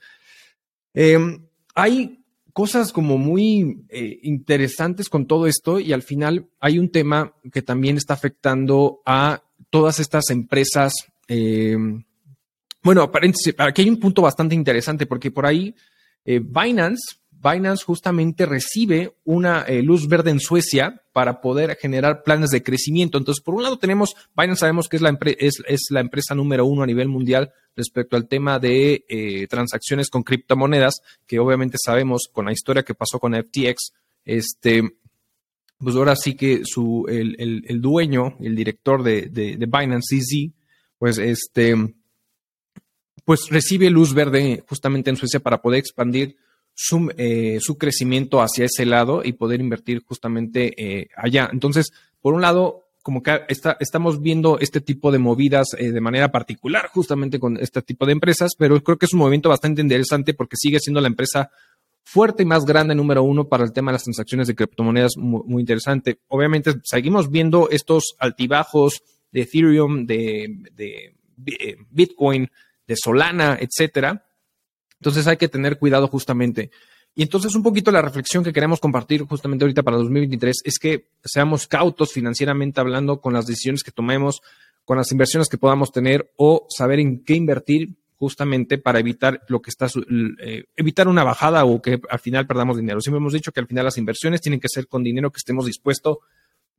hay 1.74 2.23
cosas 2.54 2.92
como 2.92 3.18
muy 3.18 3.84
eh, 3.90 4.20
interesantes 4.23 5.08
con 5.08 5.26
todo 5.26 5.49
esto 5.49 5.80
y 5.80 5.92
al 5.92 6.02
final 6.02 6.46
hay 6.61 6.78
un 6.78 6.88
tema 6.88 7.34
que 7.52 7.62
también 7.62 7.96
está 7.96 8.14
afectando 8.14 9.02
a 9.04 9.42
todas 9.70 9.99
estas 9.99 10.30
empresas. 10.30 10.94
Eh, 11.26 11.76
bueno, 12.80 13.11
aquí 13.58 13.82
hay 13.82 13.88
un 13.88 13.99
punto 13.99 14.23
bastante 14.23 14.54
interesante 14.54 15.04
porque 15.04 15.32
por 15.32 15.46
ahí 15.46 15.75
eh, 16.25 16.38
Binance, 16.38 17.16
Binance 17.44 17.84
justamente 17.84 18.46
recibe 18.46 19.16
una 19.24 19.66
luz 19.82 20.08
verde 20.08 20.30
en 20.30 20.40
Suecia 20.40 21.02
para 21.12 21.42
poder 21.42 21.76
generar 21.76 22.22
planes 22.22 22.50
de 22.50 22.62
crecimiento. 22.62 23.18
Entonces, 23.18 23.44
por 23.44 23.54
un 23.54 23.62
lado 23.62 23.78
tenemos, 23.78 24.16
Binance 24.34 24.60
sabemos 24.60 24.88
que 24.88 24.96
es 24.96 25.02
la, 25.02 25.16
es, 25.38 25.62
es 25.66 25.86
la 25.90 26.00
empresa 26.00 26.34
número 26.34 26.64
uno 26.64 26.82
a 26.82 26.86
nivel 26.86 27.08
mundial 27.08 27.52
respecto 27.76 28.16
al 28.16 28.28
tema 28.28 28.58
de 28.58 29.04
eh, 29.08 29.46
transacciones 29.48 30.08
con 30.08 30.22
criptomonedas, 30.22 31.02
que 31.26 31.38
obviamente 31.38 31.76
sabemos 31.82 32.28
con 32.32 32.46
la 32.46 32.52
historia 32.52 32.82
que 32.82 32.94
pasó 32.94 33.18
con 33.18 33.34
FTX, 33.34 33.92
este, 34.24 34.96
pues 35.78 35.96
ahora 35.96 36.16
sí 36.16 36.34
que 36.34 36.62
su, 36.64 37.04
el, 37.08 37.80
dueño, 37.80 38.36
el 38.40 38.56
director 38.56 39.02
de, 39.02 39.28
de, 39.28 39.66
Binance, 39.66 40.16
CZ, 40.16 40.52
pues 40.98 41.18
este, 41.18 41.74
pues 43.24 43.48
recibe 43.50 43.90
luz 43.90 44.14
verde 44.14 44.64
justamente 44.68 45.10
en 45.10 45.16
Suecia 45.16 45.40
para 45.40 45.60
poder 45.60 45.80
expandir 45.80 46.36
su, 46.74 47.12
eh, 47.16 47.58
su 47.60 47.78
crecimiento 47.78 48.40
hacia 48.42 48.66
ese 48.66 48.84
lado 48.84 49.22
y 49.24 49.32
poder 49.32 49.60
invertir 49.60 50.02
justamente 50.04 50.74
eh, 50.76 51.08
allá. 51.16 51.48
Entonces, 51.52 51.92
por 52.20 52.34
un 52.34 52.42
lado, 52.42 52.84
como 53.02 53.22
que 53.22 53.42
está, 53.48 53.76
estamos 53.80 54.20
viendo 54.20 54.58
este 54.58 54.80
tipo 54.80 55.12
de 55.12 55.18
movidas 55.18 55.68
eh, 55.78 55.92
de 55.92 56.00
manera 56.00 56.32
particular 56.32 56.88
justamente 56.88 57.38
con 57.38 57.58
este 57.58 57.82
tipo 57.82 58.06
de 58.06 58.12
empresas, 58.12 58.52
pero 58.58 58.82
creo 58.82 58.96
que 58.96 59.06
es 59.06 59.12
un 59.12 59.20
movimiento 59.20 59.50
bastante 59.50 59.82
interesante 59.82 60.34
porque 60.34 60.56
sigue 60.56 60.80
siendo 60.80 61.00
la 61.00 61.08
empresa 61.08 61.50
fuerte 62.02 62.42
y 62.42 62.46
más 62.46 62.64
grande 62.64 62.94
número 62.94 63.22
uno 63.22 63.48
para 63.48 63.64
el 63.64 63.72
tema 63.72 63.90
de 63.90 63.94
las 63.94 64.04
transacciones 64.04 64.48
de 64.48 64.54
criptomonedas, 64.54 65.16
muy, 65.16 65.60
interesante. 65.60 66.18
Obviamente 66.28 66.74
seguimos 66.82 67.30
viendo 67.30 67.68
estos 67.70 68.14
altibajos 68.18 69.02
de 69.32 69.42
Ethereum, 69.42 70.06
de, 70.06 70.48
de 70.74 71.14
eh, 71.46 71.76
Bitcoin, 71.90 72.50
de 72.86 72.96
Solana, 72.96 73.58
etcétera. 73.60 74.24
Entonces 75.00 75.26
hay 75.26 75.36
que 75.36 75.48
tener 75.48 75.78
cuidado 75.78 76.08
justamente. 76.08 76.70
Y 77.14 77.22
entonces 77.22 77.54
un 77.54 77.62
poquito 77.62 77.92
la 77.92 78.02
reflexión 78.02 78.42
que 78.42 78.52
queremos 78.52 78.80
compartir 78.80 79.22
justamente 79.22 79.64
ahorita 79.64 79.82
para 79.82 79.96
2023 79.98 80.62
es 80.64 80.78
que 80.78 81.06
seamos 81.24 81.68
cautos 81.68 82.12
financieramente 82.12 82.80
hablando 82.80 83.20
con 83.20 83.32
las 83.32 83.46
decisiones 83.46 83.84
que 83.84 83.92
tomemos, 83.92 84.42
con 84.84 84.98
las 84.98 85.12
inversiones 85.12 85.48
que 85.48 85.58
podamos 85.58 85.92
tener 85.92 86.32
o 86.36 86.66
saber 86.68 86.98
en 86.98 87.22
qué 87.22 87.34
invertir 87.34 87.94
justamente 88.16 88.78
para 88.78 88.98
evitar 88.98 89.42
lo 89.48 89.60
que 89.60 89.70
está 89.70 89.86
eh, 90.40 90.64
evitar 90.76 91.08
una 91.08 91.24
bajada 91.24 91.64
o 91.64 91.80
que 91.80 92.00
al 92.08 92.18
final 92.18 92.46
perdamos 92.46 92.76
dinero. 92.76 93.00
Siempre 93.00 93.18
hemos 93.18 93.32
dicho 93.32 93.52
que 93.52 93.60
al 93.60 93.66
final 93.66 93.84
las 93.84 93.98
inversiones 93.98 94.40
tienen 94.40 94.60
que 94.60 94.68
ser 94.68 94.88
con 94.88 95.04
dinero 95.04 95.30
que 95.30 95.38
estemos 95.38 95.66
dispuestos 95.66 96.18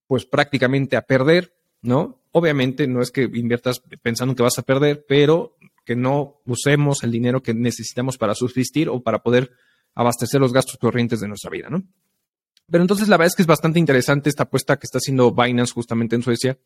pues 0.07 0.25
prácticamente 0.25 0.97
a 0.97 1.01
perder, 1.01 1.53
¿no? 1.81 2.19
Obviamente 2.31 2.87
no 2.87 3.01
es 3.01 3.11
que 3.11 3.23
inviertas 3.23 3.81
pensando 4.01 4.35
que 4.35 4.43
vas 4.43 4.59
a 4.59 4.63
perder, 4.63 5.05
pero 5.07 5.55
que 5.85 5.95
no 5.95 6.41
usemos 6.45 7.03
el 7.03 7.11
dinero 7.11 7.41
que 7.41 7.53
necesitamos 7.53 8.17
para 8.17 8.33
subsistir 8.33 8.89
o 8.89 9.01
para 9.01 9.19
poder 9.19 9.51
abastecer 9.93 10.41
los 10.41 10.51
gastos 10.51 10.77
corrientes 10.77 11.19
de 11.19 11.27
nuestra 11.27 11.49
vida, 11.49 11.69
¿no? 11.69 11.83
Pero 12.69 12.83
entonces 12.83 13.07
la 13.07 13.17
verdad 13.17 13.27
es 13.27 13.35
que 13.35 13.43
es 13.43 13.47
bastante 13.47 13.79
interesante 13.79 14.29
esta 14.29 14.43
apuesta 14.43 14.77
que 14.77 14.85
está 14.85 14.97
haciendo 14.97 15.31
Binance 15.31 15.73
justamente 15.73 16.15
en 16.15 16.23
Suecia. 16.23 16.57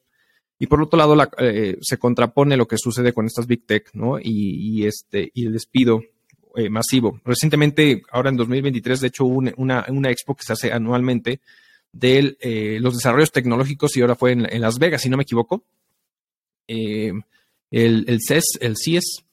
Y 0.57 0.67
por 0.67 0.81
otro 0.81 0.97
lado, 0.97 1.15
eh, 1.37 1.77
se 1.81 1.97
contrapone 1.97 2.57
lo 2.57 2.67
que 2.67 2.77
sucede 2.77 3.13
con 3.13 3.25
estas 3.25 3.47
Big 3.47 3.65
Tech, 3.65 3.89
¿no? 3.93 4.19
Y, 4.21 4.85
este, 4.85 5.31
y 5.33 5.45
el 5.45 5.53
despido 5.53 6.01
eh, 6.55 6.69
masivo. 6.69 7.21
Recientemente, 7.23 8.03
ahora 8.11 8.29
en 8.29 8.37
2023, 8.37 8.99
de 8.99 9.07
hecho, 9.07 9.25
hubo 9.25 9.41
una, 9.55 9.85
una 9.87 10.09
expo 10.09 10.35
que 10.35 10.43
se 10.43 10.53
hace 10.53 10.73
anualmente 10.73 11.39
de 11.91 12.37
eh, 12.41 12.77
los 12.81 12.95
desarrollos 12.95 13.31
tecnológicos 13.31 13.95
y 13.95 14.01
ahora 14.01 14.15
fue 14.15 14.33
en, 14.33 14.61
Las 14.61 14.79
Vegas, 14.79 15.01
si 15.01 15.09
no 15.09 15.17
me 15.17 15.23
equivoco. 15.23 15.63
El, 17.71 18.19
CES, 18.25 18.43
el 18.61 18.75
CIES, 18.77 19.25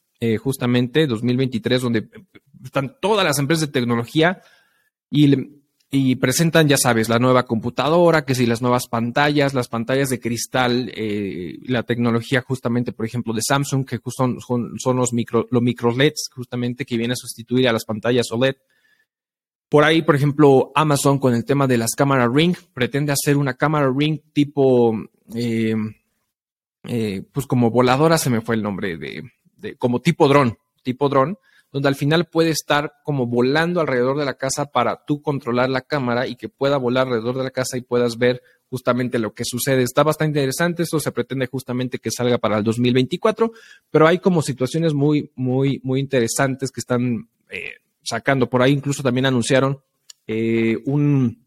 justamente 0.43 1.07
2023, 1.07 1.83
donde 1.83 2.09
están 2.65 2.97
todas 3.01 3.25
las 3.25 3.39
empresas 3.39 3.69
de 3.69 3.73
tecnología 3.73 4.43
y, 5.11 6.17
presentan, 6.17 6.69
ya 6.69 6.77
sabes, 6.77 7.09
la 7.09 7.19
nueva 7.19 7.45
computadora, 7.45 8.25
que 8.25 8.35
si 8.35 8.45
las 8.45 8.61
nuevas 8.61 8.87
pantallas, 8.89 9.55
las 9.55 9.69
pantallas 9.69 10.11
de 10.11 10.21
cristal, 10.21 10.93
eh, 10.95 11.59
la 11.63 11.85
tecnología 11.85 12.43
justamente, 12.43 12.93
por 12.93 13.07
ejemplo, 13.07 13.33
de 13.33 13.41
Samsung, 13.47 13.87
que 13.87 13.99
son, 14.15 14.39
son, 14.41 14.97
los, 14.97 15.13
micro, 15.13 15.47
los 15.51 15.63
micro 15.63 15.93
LEDs, 15.93 16.29
justamente, 16.35 16.85
que 16.85 16.99
viene 16.99 17.13
a 17.13 17.17
sustituir 17.17 17.69
a 17.69 17.73
las 17.73 17.85
pantallas 17.85 18.31
OLED. 18.31 18.57
Por 19.69 19.85
ahí, 19.85 20.03
por 20.03 20.17
ejemplo, 20.17 20.71
Amazon 20.75 21.19
con 21.19 21.35
el 21.35 21.45
tema 21.45 21.67
de 21.67 21.79
las 21.79 21.91
cámaras 21.97 22.29
Ring 22.33 22.57
pretende 22.75 23.13
hacer 23.13 23.37
una 23.37 23.55
cámara 23.55 23.91
Ring 23.97 24.21
tipo, 24.33 24.93
eh, 25.35 25.75
eh, 26.89 27.23
pues 27.33 27.47
como 27.47 27.71
voladora, 27.71 28.19
se 28.19 28.31
me 28.31 28.41
fue 28.41 28.55
el 28.55 28.63
nombre 28.63 28.97
de, 28.97 29.23
como 29.79 30.01
tipo 30.01 30.29
dron, 30.29 30.59
tipo 30.83 31.09
dron, 31.09 31.39
donde 31.73 31.89
al 31.89 31.97
final 31.97 32.27
puede 32.27 32.51
estar 32.51 32.95
como 33.05 33.27
volando 33.27 33.81
alrededor 33.81 34.19
de 34.19 34.25
la 34.25 34.35
casa 34.35 34.67
para 34.67 35.05
tú 35.05 35.21
controlar 35.21 35.69
la 35.69 35.81
cámara 35.81 36.27
y 36.27 36.37
que 36.37 36.49
pueda 36.49 36.77
volar 36.77 37.07
alrededor 37.07 37.37
de 37.37 37.45
la 37.45 37.51
casa 37.51 37.77
y 37.77 37.83
puedas 37.83 38.19
ver 38.19 38.43
justamente 38.71 39.19
lo 39.19 39.35
que 39.35 39.45
sucede. 39.45 39.83
Está 39.83 40.03
bastante 40.03 40.39
interesante, 40.39 40.83
esto 40.85 41.01
se 41.01 41.13
pretende 41.13 41.47
justamente 41.47 41.99
que 41.99 42.11
salga 42.11 42.39
para 42.39 42.59
el 42.59 42.65
2024, 42.65 43.53
pero 43.91 44.07
hay 44.07 44.19
como 44.19 44.43
situaciones 44.43 44.95
muy, 44.95 45.31
muy, 45.35 45.81
muy 45.83 46.01
interesantes 46.01 46.71
que 46.71 46.81
están 46.81 47.29
eh, 47.51 47.75
sacando. 48.03 48.49
Por 48.49 48.63
ahí 48.63 48.73
incluso 48.73 49.03
también 49.03 49.27
anunciaron 49.27 49.81
eh, 50.27 50.79
un, 50.87 51.45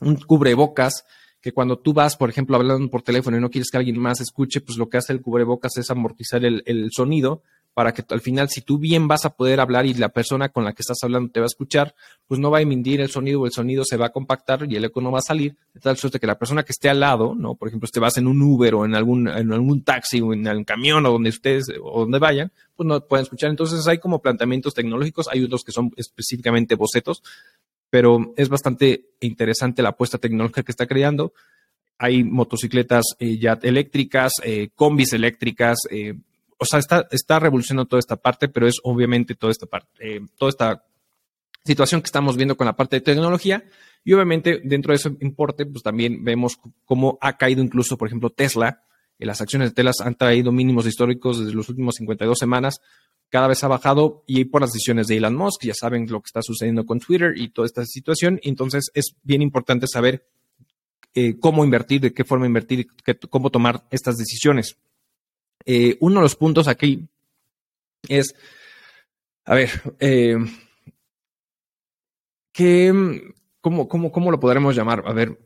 un 0.00 0.16
cubrebocas 0.16 1.04
que 1.40 1.52
cuando 1.52 1.78
tú 1.78 1.92
vas, 1.92 2.16
por 2.16 2.30
ejemplo, 2.30 2.56
hablando 2.56 2.88
por 2.90 3.02
teléfono 3.02 3.36
y 3.36 3.40
no 3.40 3.50
quieres 3.50 3.70
que 3.70 3.78
alguien 3.78 3.98
más 3.98 4.20
escuche, 4.20 4.60
pues 4.60 4.78
lo 4.78 4.88
que 4.88 4.98
hace 4.98 5.12
el 5.12 5.22
cubrebocas 5.22 5.76
es 5.78 5.90
amortizar 5.90 6.44
el, 6.44 6.62
el 6.66 6.90
sonido 6.92 7.42
para 7.74 7.94
que 7.94 8.04
al 8.10 8.20
final, 8.20 8.48
si 8.48 8.62
tú 8.62 8.78
bien 8.78 9.06
vas 9.08 9.24
a 9.24 9.30
poder 9.30 9.60
hablar 9.60 9.86
y 9.86 9.94
la 9.94 10.08
persona 10.08 10.48
con 10.48 10.64
la 10.64 10.72
que 10.72 10.82
estás 10.82 10.98
hablando 11.02 11.30
te 11.30 11.40
va 11.40 11.44
a 11.44 11.46
escuchar, 11.46 11.94
pues 12.26 12.40
no 12.40 12.50
va 12.50 12.58
a 12.58 12.62
emitir 12.62 13.00
el 13.00 13.10
sonido 13.10 13.40
o 13.40 13.46
el 13.46 13.52
sonido 13.52 13.84
se 13.84 13.96
va 13.96 14.06
a 14.06 14.10
compactar 14.10 14.66
y 14.68 14.76
el 14.76 14.84
eco 14.84 15.00
no 15.00 15.12
va 15.12 15.20
a 15.20 15.22
salir, 15.22 15.56
de 15.72 15.80
tal 15.80 15.96
suerte 15.96 16.18
que 16.18 16.26
la 16.26 16.38
persona 16.38 16.64
que 16.64 16.72
esté 16.72 16.88
al 16.88 17.00
lado, 17.00 17.34
¿no? 17.34 17.54
Por 17.54 17.68
ejemplo, 17.68 17.86
si 17.86 17.92
te 17.92 18.00
vas 18.00 18.18
en 18.18 18.26
un 18.26 18.42
Uber 18.42 18.74
o 18.74 18.84
en 18.84 18.94
algún, 18.94 19.28
en 19.28 19.52
algún 19.52 19.84
taxi 19.84 20.20
o 20.20 20.32
en 20.32 20.46
algún 20.48 20.64
camión 20.64 21.06
o 21.06 21.12
donde 21.12 21.30
ustedes 21.30 21.66
o 21.80 22.00
donde 22.00 22.18
vayan, 22.18 22.52
pues 22.74 22.86
no 22.86 23.00
pueden 23.06 23.24
escuchar. 23.24 23.50
Entonces 23.50 23.86
hay 23.86 23.98
como 23.98 24.20
planteamientos 24.20 24.74
tecnológicos, 24.74 25.28
hay 25.28 25.44
otros 25.44 25.62
que 25.64 25.72
son 25.72 25.92
específicamente 25.96 26.74
bocetos, 26.74 27.22
pero 27.90 28.32
es 28.36 28.48
bastante 28.48 29.10
interesante 29.20 29.82
la 29.82 29.90
apuesta 29.90 30.18
tecnológica 30.18 30.62
que 30.62 30.72
está 30.72 30.86
creando. 30.86 31.32
Hay 31.98 32.24
motocicletas 32.24 33.04
eh, 33.18 33.38
ya 33.38 33.58
eléctricas, 33.62 34.32
eh, 34.42 34.70
combis 34.74 35.12
eléctricas, 35.12 35.80
eh, 35.90 36.14
o 36.60 36.66
sea, 36.66 36.78
está, 36.78 37.08
está 37.10 37.38
revolucionando 37.38 37.88
toda 37.88 38.00
esta 38.00 38.16
parte, 38.16 38.48
pero 38.48 38.68
es 38.68 38.76
obviamente 38.84 39.34
toda 39.34 39.50
esta 39.50 39.64
parte, 39.64 39.88
eh, 39.98 40.20
toda 40.36 40.50
esta 40.50 40.84
situación 41.64 42.02
que 42.02 42.06
estamos 42.06 42.36
viendo 42.36 42.54
con 42.56 42.66
la 42.66 42.76
parte 42.76 42.96
de 42.96 43.00
tecnología. 43.00 43.64
Y 44.04 44.12
obviamente 44.12 44.60
dentro 44.62 44.92
de 44.92 44.96
ese 44.96 45.10
importe, 45.20 45.64
pues 45.64 45.82
también 45.82 46.22
vemos 46.22 46.58
cómo 46.84 47.18
ha 47.22 47.38
caído 47.38 47.62
incluso, 47.62 47.96
por 47.96 48.08
ejemplo, 48.08 48.28
Tesla. 48.28 48.82
Las 49.18 49.40
acciones 49.40 49.70
de 49.70 49.74
Tesla 49.74 49.92
han 50.04 50.14
traído 50.14 50.52
mínimos 50.52 50.86
históricos 50.86 51.40
desde 51.40 51.54
los 51.54 51.68
últimos 51.70 51.94
52 51.96 52.38
semanas. 52.38 52.80
Cada 53.30 53.46
vez 53.46 53.62
ha 53.62 53.68
bajado 53.68 54.24
y 54.26 54.44
por 54.44 54.60
las 54.60 54.72
decisiones 54.72 55.06
de 55.06 55.16
Elon 55.16 55.36
Musk, 55.36 55.62
ya 55.62 55.74
saben 55.74 56.06
lo 56.10 56.20
que 56.20 56.26
está 56.26 56.42
sucediendo 56.42 56.84
con 56.84 56.98
Twitter 56.98 57.32
y 57.36 57.48
toda 57.48 57.66
esta 57.66 57.86
situación. 57.86 58.40
Entonces 58.42 58.90
es 58.92 59.14
bien 59.22 59.40
importante 59.40 59.86
saber 59.86 60.26
eh, 61.14 61.38
cómo 61.38 61.64
invertir, 61.64 62.00
de 62.00 62.12
qué 62.12 62.24
forma 62.24 62.46
invertir, 62.46 62.88
cómo 63.30 63.50
tomar 63.50 63.84
estas 63.90 64.16
decisiones. 64.16 64.76
Eh, 65.64 65.96
uno 66.00 66.16
de 66.16 66.22
los 66.22 66.34
puntos 66.34 66.66
aquí 66.66 67.08
es, 68.08 68.34
a 69.44 69.54
ver, 69.54 69.70
eh, 70.00 70.36
cómo, 73.60 73.88
cómo, 73.88 74.30
lo 74.30 74.40
podremos 74.40 74.74
llamar? 74.74 75.02
A 75.06 75.12
ver, 75.12 75.38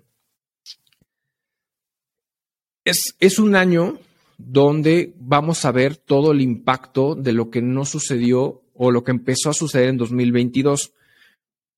es, 2.85 3.15
es 3.19 3.39
un 3.39 3.57
año 3.57 3.99
donde 4.39 5.15
vamos 5.19 5.65
a 5.65 5.73
ver 5.73 5.97
todo 5.97 6.33
el 6.33 6.41
impacto 6.41 7.15
de 7.15 7.33
lo 7.33 7.51
que 7.51 7.63
no 7.63 7.85
sucedió 7.85 8.63
o 8.75 8.91
lo 8.91 9.05
que 9.05 9.13
empezó 9.13 9.51
a 9.51 9.55
suceder 9.55 9.89
en 9.89 9.99
2022. 9.99 10.93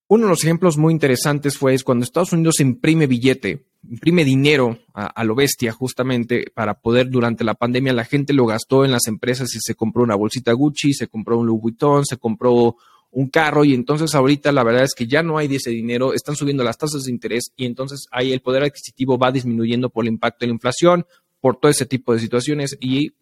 Uno 0.08 0.24
de 0.24 0.30
los 0.30 0.44
ejemplos 0.44 0.78
muy 0.78 0.92
interesantes 0.92 1.58
fue 1.58 1.78
cuando 1.80 2.04
Estados 2.04 2.32
Unidos 2.32 2.60
imprime 2.60 3.06
billete 3.06 3.66
imprime 3.90 4.24
dinero 4.24 4.78
a, 4.94 5.24
lo 5.24 5.34
bestia 5.34 5.72
justamente 5.72 6.46
para 6.54 6.80
poder 6.80 7.08
durante 7.08 7.44
la 7.44 7.54
pandemia 7.54 7.92
la 7.92 8.04
gente 8.04 8.32
lo 8.32 8.46
gastó 8.46 8.84
en 8.84 8.90
las 8.90 9.06
empresas 9.06 9.54
y 9.54 9.58
se 9.60 9.74
compró 9.74 10.02
una 10.02 10.16
bolsita 10.16 10.52
Gucci, 10.52 10.92
se 10.92 11.08
compró 11.08 11.38
un 11.38 11.46
Louis 11.46 11.60
Vuitton, 11.60 12.04
se 12.04 12.16
compró 12.16 12.76
un 13.10 13.28
carro 13.28 13.64
y 13.64 13.74
entonces 13.74 14.14
ahorita 14.14 14.52
la 14.52 14.64
verdad 14.64 14.84
es 14.84 14.94
que 14.94 15.06
ya 15.06 15.22
no 15.22 15.38
hay 15.38 15.48
de 15.48 15.56
ese 15.56 15.70
dinero, 15.70 16.12
están 16.12 16.36
subiendo 16.36 16.64
las 16.64 16.78
tasas 16.78 17.04
de 17.04 17.12
interés 17.12 17.52
y 17.56 17.66
entonces 17.66 18.06
ahí 18.10 18.32
el 18.32 18.40
poder 18.40 18.64
adquisitivo 18.64 19.18
va 19.18 19.30
disminuyendo 19.30 19.90
por 19.90 20.04
el 20.04 20.12
impacto 20.12 20.38
de 20.40 20.48
la 20.48 20.54
inflación, 20.54 21.06
por 21.40 21.58
todo 21.58 21.70
ese 21.70 21.86
tipo 21.86 22.12
de 22.12 22.20
situaciones 22.20 22.76
y 22.80 23.14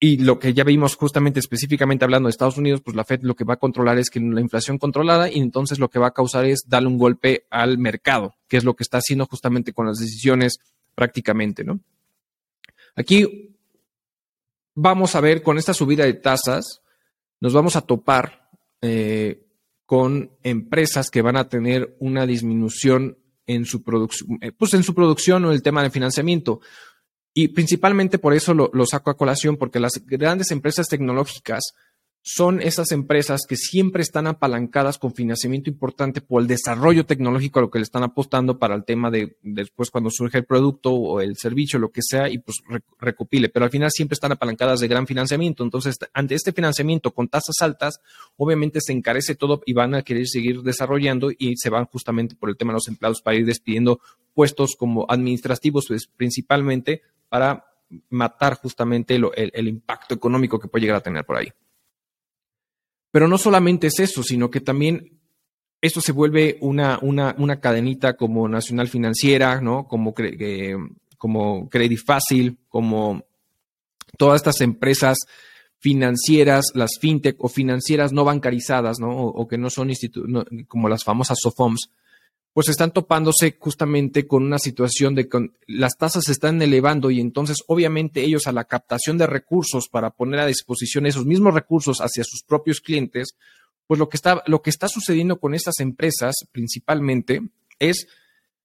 y 0.00 0.18
lo 0.18 0.38
que 0.38 0.54
ya 0.54 0.62
vimos 0.62 0.94
justamente 0.94 1.40
específicamente 1.40 2.04
hablando 2.04 2.28
de 2.28 2.30
Estados 2.30 2.56
Unidos, 2.56 2.80
pues 2.84 2.94
la 2.94 3.04
Fed 3.04 3.20
lo 3.22 3.34
que 3.34 3.44
va 3.44 3.54
a 3.54 3.58
controlar 3.58 3.98
es 3.98 4.10
que 4.10 4.20
la 4.20 4.40
inflación 4.40 4.78
controlada 4.78 5.30
y 5.30 5.38
entonces 5.38 5.80
lo 5.80 5.90
que 5.90 5.98
va 5.98 6.08
a 6.08 6.14
causar 6.14 6.44
es 6.44 6.64
darle 6.68 6.88
un 6.88 6.98
golpe 6.98 7.46
al 7.50 7.78
mercado, 7.78 8.36
que 8.46 8.56
es 8.56 8.64
lo 8.64 8.76
que 8.76 8.84
está 8.84 8.98
haciendo 8.98 9.26
justamente 9.26 9.72
con 9.72 9.86
las 9.86 9.98
decisiones 9.98 10.58
prácticamente, 10.94 11.64
¿no? 11.64 11.80
Aquí 12.94 13.56
vamos 14.74 15.16
a 15.16 15.20
ver 15.20 15.42
con 15.42 15.58
esta 15.58 15.74
subida 15.74 16.04
de 16.04 16.14
tasas, 16.14 16.82
nos 17.40 17.52
vamos 17.52 17.74
a 17.74 17.80
topar 17.80 18.50
eh, 18.80 19.46
con 19.84 20.30
empresas 20.44 21.10
que 21.10 21.22
van 21.22 21.36
a 21.36 21.48
tener 21.48 21.96
una 21.98 22.24
disminución 22.24 23.18
en 23.48 23.64
su 23.64 23.82
producción, 23.82 24.38
eh, 24.42 24.52
pues 24.52 24.74
en 24.74 24.84
su 24.84 24.94
producción 24.94 25.44
o 25.44 25.50
el 25.50 25.62
tema 25.62 25.82
de 25.82 25.90
financiamiento. 25.90 26.60
Y 27.34 27.48
principalmente 27.48 28.18
por 28.18 28.34
eso 28.34 28.54
lo, 28.54 28.86
saco 28.86 29.10
a 29.10 29.16
colación, 29.16 29.56
porque 29.56 29.80
las 29.80 29.92
grandes 30.06 30.50
empresas 30.50 30.88
tecnológicas 30.88 31.74
son 32.22 32.60
esas 32.60 32.92
empresas 32.92 33.42
que 33.48 33.56
siempre 33.56 34.02
están 34.02 34.26
apalancadas 34.26 34.98
con 34.98 35.14
financiamiento 35.14 35.70
importante 35.70 36.20
por 36.20 36.42
el 36.42 36.48
desarrollo 36.48 37.06
tecnológico 37.06 37.58
a 37.58 37.62
lo 37.62 37.70
que 37.70 37.78
le 37.78 37.84
están 37.84 38.02
apostando 38.02 38.58
para 38.58 38.74
el 38.74 38.84
tema 38.84 39.10
de 39.10 39.36
después 39.42 39.90
cuando 39.90 40.10
surge 40.10 40.38
el 40.38 40.44
producto 40.44 40.92
o 40.92 41.20
el 41.20 41.36
servicio, 41.36 41.78
lo 41.78 41.90
que 41.90 42.02
sea, 42.02 42.28
y 42.28 42.38
pues 42.38 42.58
recopile. 42.98 43.48
Pero 43.48 43.64
al 43.64 43.70
final 43.70 43.90
siempre 43.90 44.14
están 44.14 44.32
apalancadas 44.32 44.80
de 44.80 44.88
gran 44.88 45.06
financiamiento. 45.06 45.64
Entonces, 45.64 45.96
ante 46.12 46.34
este 46.34 46.52
financiamiento 46.52 47.12
con 47.12 47.28
tasas 47.28 47.56
altas, 47.60 48.00
obviamente 48.36 48.80
se 48.82 48.92
encarece 48.92 49.34
todo 49.34 49.62
y 49.64 49.72
van 49.72 49.94
a 49.94 50.02
querer 50.02 50.26
seguir 50.26 50.62
desarrollando 50.62 51.30
y 51.30 51.56
se 51.56 51.70
van 51.70 51.86
justamente 51.86 52.34
por 52.34 52.50
el 52.50 52.56
tema 52.56 52.72
de 52.72 52.76
los 52.76 52.88
empleados 52.88 53.22
para 53.22 53.38
ir 53.38 53.46
despidiendo 53.46 54.00
puestos 54.34 54.76
como 54.76 55.06
administrativos, 55.08 55.86
pues, 55.88 56.06
principalmente 56.06 57.02
para 57.28 57.64
matar 58.10 58.56
justamente 58.56 59.14
el 59.16 59.68
impacto 59.68 60.14
económico 60.14 60.58
que 60.58 60.68
puede 60.68 60.82
llegar 60.82 60.98
a 60.98 61.02
tener 61.02 61.24
por 61.24 61.36
ahí. 61.36 61.48
Pero 63.10 63.28
no 63.28 63.38
solamente 63.38 63.86
es 63.86 64.00
eso, 64.00 64.22
sino 64.22 64.50
que 64.50 64.60
también 64.60 65.18
esto 65.80 66.00
se 66.00 66.12
vuelve 66.12 66.58
una, 66.60 66.98
una, 67.02 67.60
cadenita 67.60 68.16
como 68.16 68.48
Nacional 68.48 68.88
Financiera, 68.88 69.60
¿no? 69.60 69.86
Como, 69.86 70.14
eh, 70.18 70.76
como 71.16 71.68
Credit 71.68 72.00
Fácil, 72.04 72.58
como 72.68 73.24
todas 74.16 74.36
estas 74.36 74.60
empresas 74.60 75.18
financieras, 75.78 76.66
las 76.74 76.98
fintech 77.00 77.36
o 77.38 77.48
financieras 77.48 78.12
no 78.12 78.24
bancarizadas, 78.24 78.98
¿no? 78.98 79.10
O, 79.10 79.46
que 79.46 79.58
no 79.58 79.70
son 79.70 79.90
como 80.66 80.88
las 80.88 81.04
famosas 81.04 81.38
SOFOMS, 81.40 81.90
pues 82.58 82.70
están 82.70 82.90
topándose 82.90 83.56
justamente 83.56 84.26
con 84.26 84.42
una 84.42 84.58
situación 84.58 85.14
de 85.14 85.28
que 85.28 85.50
las 85.68 85.96
tasas 85.96 86.24
se 86.24 86.32
están 86.32 86.60
elevando 86.60 87.08
y 87.08 87.20
entonces 87.20 87.58
obviamente 87.68 88.24
ellos 88.24 88.48
a 88.48 88.52
la 88.52 88.64
captación 88.64 89.16
de 89.16 89.28
recursos 89.28 89.88
para 89.88 90.10
poner 90.10 90.40
a 90.40 90.46
disposición 90.46 91.06
esos 91.06 91.24
mismos 91.24 91.54
recursos 91.54 92.00
hacia 92.00 92.24
sus 92.24 92.42
propios 92.42 92.80
clientes, 92.80 93.36
pues 93.86 94.00
lo 94.00 94.08
que 94.08 94.16
está, 94.16 94.42
lo 94.46 94.60
que 94.60 94.70
está 94.70 94.88
sucediendo 94.88 95.38
con 95.38 95.54
estas 95.54 95.78
empresas 95.78 96.34
principalmente 96.50 97.42
es, 97.78 98.08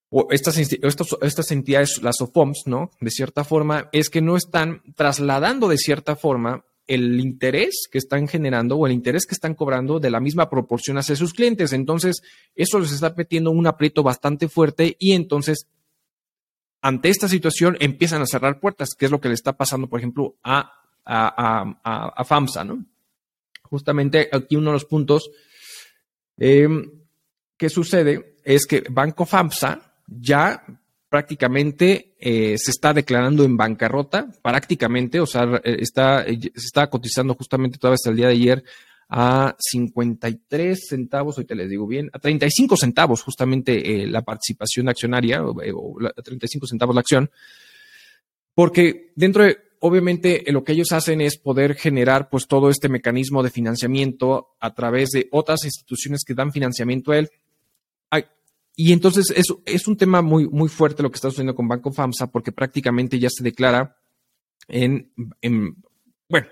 o 0.10 0.26
estas, 0.32 0.58
estas 0.58 1.52
entidades, 1.52 2.02
las 2.02 2.20
OFOMs, 2.20 2.64
¿no? 2.66 2.90
De 3.00 3.12
cierta 3.12 3.44
forma, 3.44 3.90
es 3.92 4.10
que 4.10 4.22
no 4.22 4.38
están 4.38 4.82
trasladando 4.96 5.68
de 5.68 5.78
cierta 5.78 6.16
forma 6.16 6.66
el 6.88 7.20
interés 7.20 7.88
que 7.92 7.98
están 7.98 8.28
generando 8.28 8.76
o 8.76 8.86
el 8.86 8.94
interés 8.94 9.26
que 9.26 9.36
están 9.36 9.56
cobrando 9.56 10.00
de 10.00 10.12
la 10.12 10.20
misma 10.20 10.50
proporción 10.50 10.98
hacia 10.98 11.16
sus 11.16 11.34
clientes. 11.34 11.74
Entonces, 11.74 12.22
eso 12.56 12.80
les 12.80 12.92
está 12.92 13.14
metiendo 13.16 13.52
un 13.52 13.68
aprieto 13.68 14.04
bastante 14.04 14.50
fuerte 14.50 14.96
y 15.00 15.14
entonces, 15.14 15.68
ante 16.82 17.10
esta 17.10 17.28
situación, 17.28 17.78
empiezan 17.80 18.22
a 18.22 18.26
cerrar 18.26 18.60
puertas, 18.60 18.90
que 18.98 19.06
es 19.06 19.12
lo 19.12 19.22
que 19.22 19.30
le 19.30 19.34
está 19.34 19.54
pasando, 19.54 19.88
por 19.88 20.00
ejemplo, 20.00 20.36
a, 20.44 20.72
a, 21.06 22.24
FAMSA, 22.26 22.64
¿no? 22.64 22.86
Justamente 23.64 24.30
aquí 24.32 24.56
uno 24.56 24.70
de 24.70 24.74
los 24.74 24.86
puntos 24.86 25.30
em, 26.38 26.92
que 27.58 27.70
sucede 27.70 28.38
es 28.44 28.66
que 28.66 28.84
Banco 28.90 29.26
FAMSA 29.26 29.96
ya 30.08 30.64
prácticamente 31.14 32.16
eh, 32.20 32.56
se 32.58 32.72
está 32.72 32.92
declarando 32.92 33.44
en 33.44 33.56
bancarrota, 33.56 34.30
prácticamente, 34.42 35.20
o 35.20 35.28
sea, 35.28 35.62
eh, 35.64 35.78
está, 35.80 36.24
eh, 36.24 36.40
se 36.42 36.66
está 36.66 36.90
cotizando 36.90 37.36
justamente 37.36 37.78
todavía 37.78 37.98
hasta 37.98 38.10
el 38.10 38.16
día 38.16 38.28
de 38.30 38.34
ayer 38.34 38.64
a 39.10 39.56
53 39.60 40.88
centavos, 40.90 41.36
te 41.36 41.54
les 41.54 41.70
digo 41.70 41.86
bien, 41.86 42.10
a 42.14 42.18
35 42.18 42.78
centavos 42.78 43.22
justamente 43.22 44.08
la 44.08 44.24
participación 44.24 44.90
accionaria, 44.90 45.46
o, 45.46 45.54
a 46.04 46.20
35 46.20 46.66
centavos 46.66 46.96
la 46.96 47.02
acción, 47.02 47.30
porque 48.56 49.12
dentro 49.16 49.44
de, 49.44 49.60
obviamente, 49.82 50.44
lo 50.48 50.64
que 50.64 50.72
ellos 50.72 50.94
hacen 50.94 51.22
es 51.22 51.38
poder 51.38 51.76
generar 51.76 52.28
pues 52.32 52.48
todo 52.48 52.72
este 52.72 52.90
mecanismo 52.90 53.44
de 53.44 53.52
financiamiento 53.52 54.56
a 54.60 54.74
través 54.74 55.12
de 55.12 55.28
otras 55.30 55.64
instituciones 55.64 56.24
que 56.26 56.34
dan 56.34 56.52
financiamiento 56.52 57.12
a 57.12 57.20
él. 57.20 57.30
Y 58.76 58.92
entonces 58.92 59.32
es, 59.36 59.46
es 59.66 59.88
un 59.88 59.98
tema 59.98 60.22
muy, 60.22 60.48
muy 60.48 60.70
fuerte 60.70 61.04
lo 61.04 61.12
que 61.12 61.16
está 61.16 61.30
sucediendo 61.30 61.56
con 61.56 61.68
Banco 61.68 61.92
FAMSA 61.92 62.28
porque 62.28 62.52
prácticamente 62.52 63.20
ya 63.20 63.30
se 63.30 63.44
declara 63.44 63.98
en, 64.68 65.12
bueno, 66.30 66.48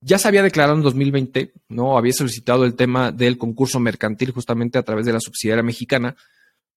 ya 0.00 0.18
se 0.18 0.28
había 0.28 0.42
declarado 0.42 0.76
en 0.76 0.82
2020, 0.82 1.52
¿no? 1.68 1.96
Había 1.96 2.12
solicitado 2.12 2.64
el 2.64 2.74
tema 2.74 3.12
del 3.12 3.38
concurso 3.38 3.78
mercantil 3.78 4.32
justamente 4.32 4.78
a 4.78 4.82
través 4.82 5.06
de 5.06 5.12
la 5.12 5.20
subsidiaria 5.20 5.62
mexicana 5.62 6.16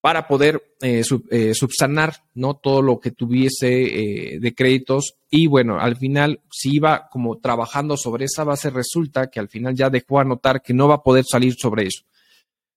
para 0.01 0.27
poder 0.27 0.75
eh, 0.81 1.01
eh, 1.31 1.53
subsanar, 1.55 2.13
¿no? 2.35 2.55
Todo 2.55 2.83
lo 2.83 2.99
que 2.99 3.09
tuviese 3.09 4.35
eh, 4.35 4.39
de 4.39 4.53
créditos 4.53 5.15
y 5.31 5.47
bueno, 5.47 5.79
al 5.79 5.97
final 5.97 6.41
si 6.51 6.75
iba 6.75 7.07
como 7.09 7.39
trabajando 7.39 7.97
sobre 7.97 8.25
esa 8.25 8.43
base, 8.43 8.69
resulta 8.69 9.31
que 9.31 9.39
al 9.39 9.49
final 9.49 9.73
ya 9.73 9.89
dejó 9.89 10.19
a 10.19 10.23
notar 10.23 10.61
que 10.61 10.75
no 10.75 10.87
va 10.87 10.95
a 10.95 11.03
poder 11.03 11.25
salir 11.27 11.55
sobre 11.55 11.87
eso. 11.87 12.03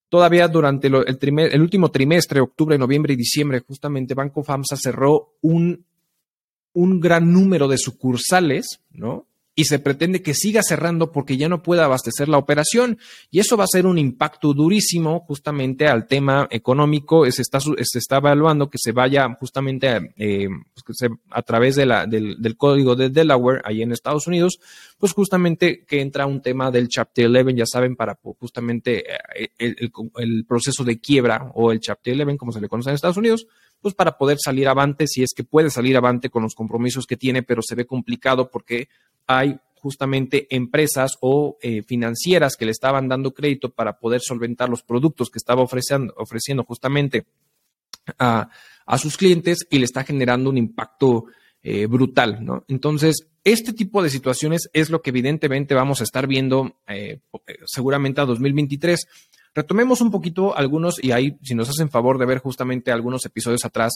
Todavía 0.09 0.49
durante 0.49 0.89
el, 0.89 1.61
último 1.61 1.91
trimestre, 1.91 2.41
octubre, 2.41 2.79
noviembre 2.79 3.13
y 3.13 3.17
diciembre, 3.17 3.61
justamente 3.61 4.15
Banco 4.15 4.43
FAMSA 4.43 4.77
cerró 4.77 5.35
un, 5.43 5.85
un 6.73 7.01
gran 7.01 7.31
número 7.31 7.69
de 7.69 7.77
sucursales, 7.77 8.81
¿no? 8.91 9.28
Y 9.59 9.65
se 9.65 9.81
pretende 9.81 10.23
que 10.23 10.35
siga 10.35 10.63
cerrando 10.63 11.11
porque 11.11 11.37
ya 11.37 11.49
no 11.49 11.65
puede 11.65 11.83
abastecer 11.83 12.29
la 12.29 12.39
operación. 12.39 12.97
Y 13.29 13.41
eso 13.41 13.57
va 13.57 13.65
a 13.65 13.67
ser 13.67 13.87
un 13.87 13.99
impacto 13.99 14.55
durísimo 14.55 15.19
justamente 15.27 15.89
al 15.89 16.07
tema 16.07 16.47
económico. 16.53 17.29
Se 17.33 17.43
está, 17.43 17.59
se 17.59 17.99
está 17.99 18.19
evaluando 18.19 18.71
que 18.71 18.79
se 18.81 18.93
vaya 18.93 19.27
justamente 19.35 19.89
a, 19.89 20.01
eh, 20.17 20.47
pues 20.73 21.11
a 21.31 21.43
través 21.43 21.75
de 21.75 21.87
la, 21.87 22.07
del, 22.07 22.57
código 22.57 22.95
de 22.95 23.11
Delaware, 23.11 23.61
ahí 23.65 23.83
en 23.83 23.91
Estados 23.91 24.29
Unidos, 24.29 24.61
pues 24.97 25.13
justamente 25.13 25.85
que 25.85 26.03
entra 26.03 26.27
un 26.27 26.41
tema 26.41 26.71
del 26.71 26.87
Chapter 26.87 27.27
11, 27.27 27.55
ya 27.57 27.67
saben, 27.67 27.97
para 27.97 28.17
justamente 28.39 29.07
eh, 29.35 29.49
el, 29.59 29.91
el 30.19 30.45
proceso 30.47 30.85
de 30.85 31.01
quiebra 31.01 31.51
o 31.57 31.73
el 31.73 31.81
Chapter 31.81 32.15
11, 32.21 32.37
como 32.37 32.53
se 32.53 32.61
le 32.61 32.69
conoce 32.69 32.91
en 32.91 32.95
Estados 32.95 33.17
Unidos, 33.17 33.49
pues 33.81 33.95
para 33.95 34.19
poder 34.19 34.39
salir 34.43 34.69
avante, 34.69 35.07
si 35.07 35.23
es 35.23 35.31
que 35.35 35.45
puede 35.45 35.71
salir 35.71 35.97
avante 35.97 36.31
con 36.31 36.43
los 36.43 36.55
compromisos 36.55 37.07
que 37.07 37.17
tiene, 37.17 37.43
pero 37.43 37.63
se 37.63 37.75
ve 37.75 37.87
complicado 37.87 38.51
porque 38.51 38.89
hay 39.27 39.59
justamente 39.79 40.47
empresas 40.51 41.17
o 41.21 41.57
eh, 41.63 41.83
financieras 41.83 42.57
que 42.57 42.65
le 42.65 42.73
estaban 42.73 43.09
dando 43.09 43.33
crédito 43.33 43.71
para 43.71 43.99
poder 43.99 44.21
solventar 44.21 44.69
los 44.69 44.83
productos 44.83 45.31
que 45.31 45.39
estaba 45.39 45.63
ofreciendo, 45.63 46.13
ofreciendo 46.17 46.65
justamente 46.65 47.27
a, 48.19 48.49
sus 48.99 49.17
clientes 49.17 49.67
y 49.71 49.79
le 49.79 49.85
está 49.85 50.03
generando 50.03 50.49
un 50.49 50.57
impacto 50.57 51.27
eh, 51.63 51.87
brutal, 51.87 52.43
¿no? 52.43 52.65
Entonces, 52.69 53.27
este 53.45 53.75
tipo 53.75 54.03
de 54.03 54.09
situaciones 54.09 54.71
es 54.73 54.89
lo 54.89 55.03
que 55.03 55.11
evidentemente 55.11 55.75
vamos 55.75 56.01
a 56.01 56.05
estar 56.05 56.27
viendo 56.27 56.79
eh, 56.87 57.21
seguramente 57.67 58.21
a 58.21 58.25
2023. 58.25 59.07
Retomemos 59.59 60.01
un 60.01 60.13
poquito 60.13 60.57
algunos, 60.57 61.03
y 61.03 61.11
ahí, 61.11 61.37
si 61.43 61.57
nos 61.57 61.69
hacen 61.69 61.91
favor 61.91 62.17
de 62.17 62.27
ver 62.27 62.39
justamente 62.39 62.93
algunos 62.93 63.27
episodios 63.27 63.65
atrás, 63.65 63.95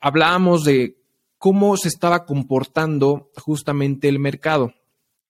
hablábamos 0.00 0.64
de 0.64 0.96
cómo 1.36 1.76
se 1.76 1.88
estaba 1.88 2.24
comportando 2.24 3.30
justamente 3.36 4.08
el 4.08 4.18
mercado. 4.18 4.72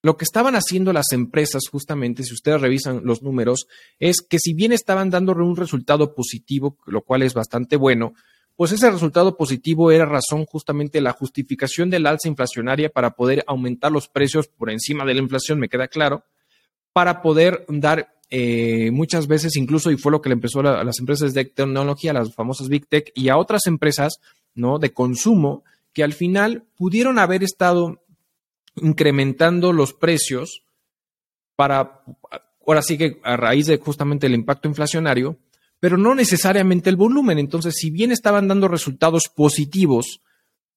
Lo 0.03 0.17
que 0.17 0.25
estaban 0.25 0.55
haciendo 0.55 0.93
las 0.93 1.11
empresas, 1.11 1.63
justamente, 1.69 2.23
si 2.23 2.33
ustedes 2.33 2.61
revisan 2.61 3.01
los 3.03 3.23
números, 3.23 3.67
es 3.99 4.21
que 4.21 4.39
si 4.39 4.55
bien 4.55 4.71
estaban 4.71 5.11
dando 5.11 5.33
un 5.33 5.57
resultado 5.57 6.15
positivo, 6.15 6.79
lo 6.87 7.03
cual 7.03 7.23
es 7.23 7.35
bastante 7.35 7.75
bueno, 7.75 8.15
pues 8.55 8.71
ese 8.71 8.89
resultado 8.89 9.37
positivo 9.37 9.91
era 9.91 10.07
razón 10.07 10.45
justamente 10.47 11.01
la 11.01 11.11
justificación 11.11 11.91
del 11.91 12.07
alza 12.07 12.29
inflacionaria 12.29 12.89
para 12.89 13.17
poder 13.17 13.43
aumentar 13.49 13.91
los 13.91 14.07
precios 14.07 14.47
por 14.47 14.71
encima 14.71 15.05
de 15.05 15.15
la 15.15 15.23
inflación, 15.23 15.59
me 15.59 15.69
queda 15.69 15.89
claro, 15.89 16.23
para 16.93 17.21
poder 17.21 17.67
dar 17.69 18.14
eh, 18.31 18.91
muchas 18.91 19.27
veces 19.27 19.57
incluso, 19.57 19.91
y 19.91 19.97
fue 19.97 20.13
lo 20.13 20.21
que 20.21 20.29
le 20.29 20.35
empezó 20.35 20.61
a, 20.61 20.85
las 20.85 20.99
empresas 20.99 21.35
de 21.35 21.45
tecnología, 21.45 22.13
las 22.13 22.35
famosas 22.35 22.69
Big 22.69 22.87
Tech, 22.87 23.13
y 23.15 23.29
a 23.29 23.37
otras 23.37 23.67
empresas 23.67 24.21
¿no? 24.55 24.79
de 24.79 24.93
consumo, 24.93 25.65
que 25.93 26.05
al 26.05 26.13
final 26.13 26.65
pudieron 26.77 27.19
haber 27.19 27.43
estado 27.43 28.03
incrementando 28.77 29.73
los 29.73 29.93
precios 29.93 30.65
para, 31.57 32.03
ahora 32.67 32.83
sí 32.83 32.99
que 32.99 33.21
a 33.23 33.37
raíz 33.37 33.67
de 33.67 33.79
justamente 33.79 34.27
el 34.27 34.35
impacto 34.35 34.69
inflacionario, 34.69 35.39
pero 35.79 35.97
no 35.97 36.15
necesariamente 36.15 36.91
el 36.91 36.97
volumen. 36.97 37.39
Entonces, 37.39 37.75
si 37.77 37.91
bien 37.91 38.11
estaban 38.11 38.49
dando 38.49 38.69
resultados 38.69 39.29
positivos 39.29 40.21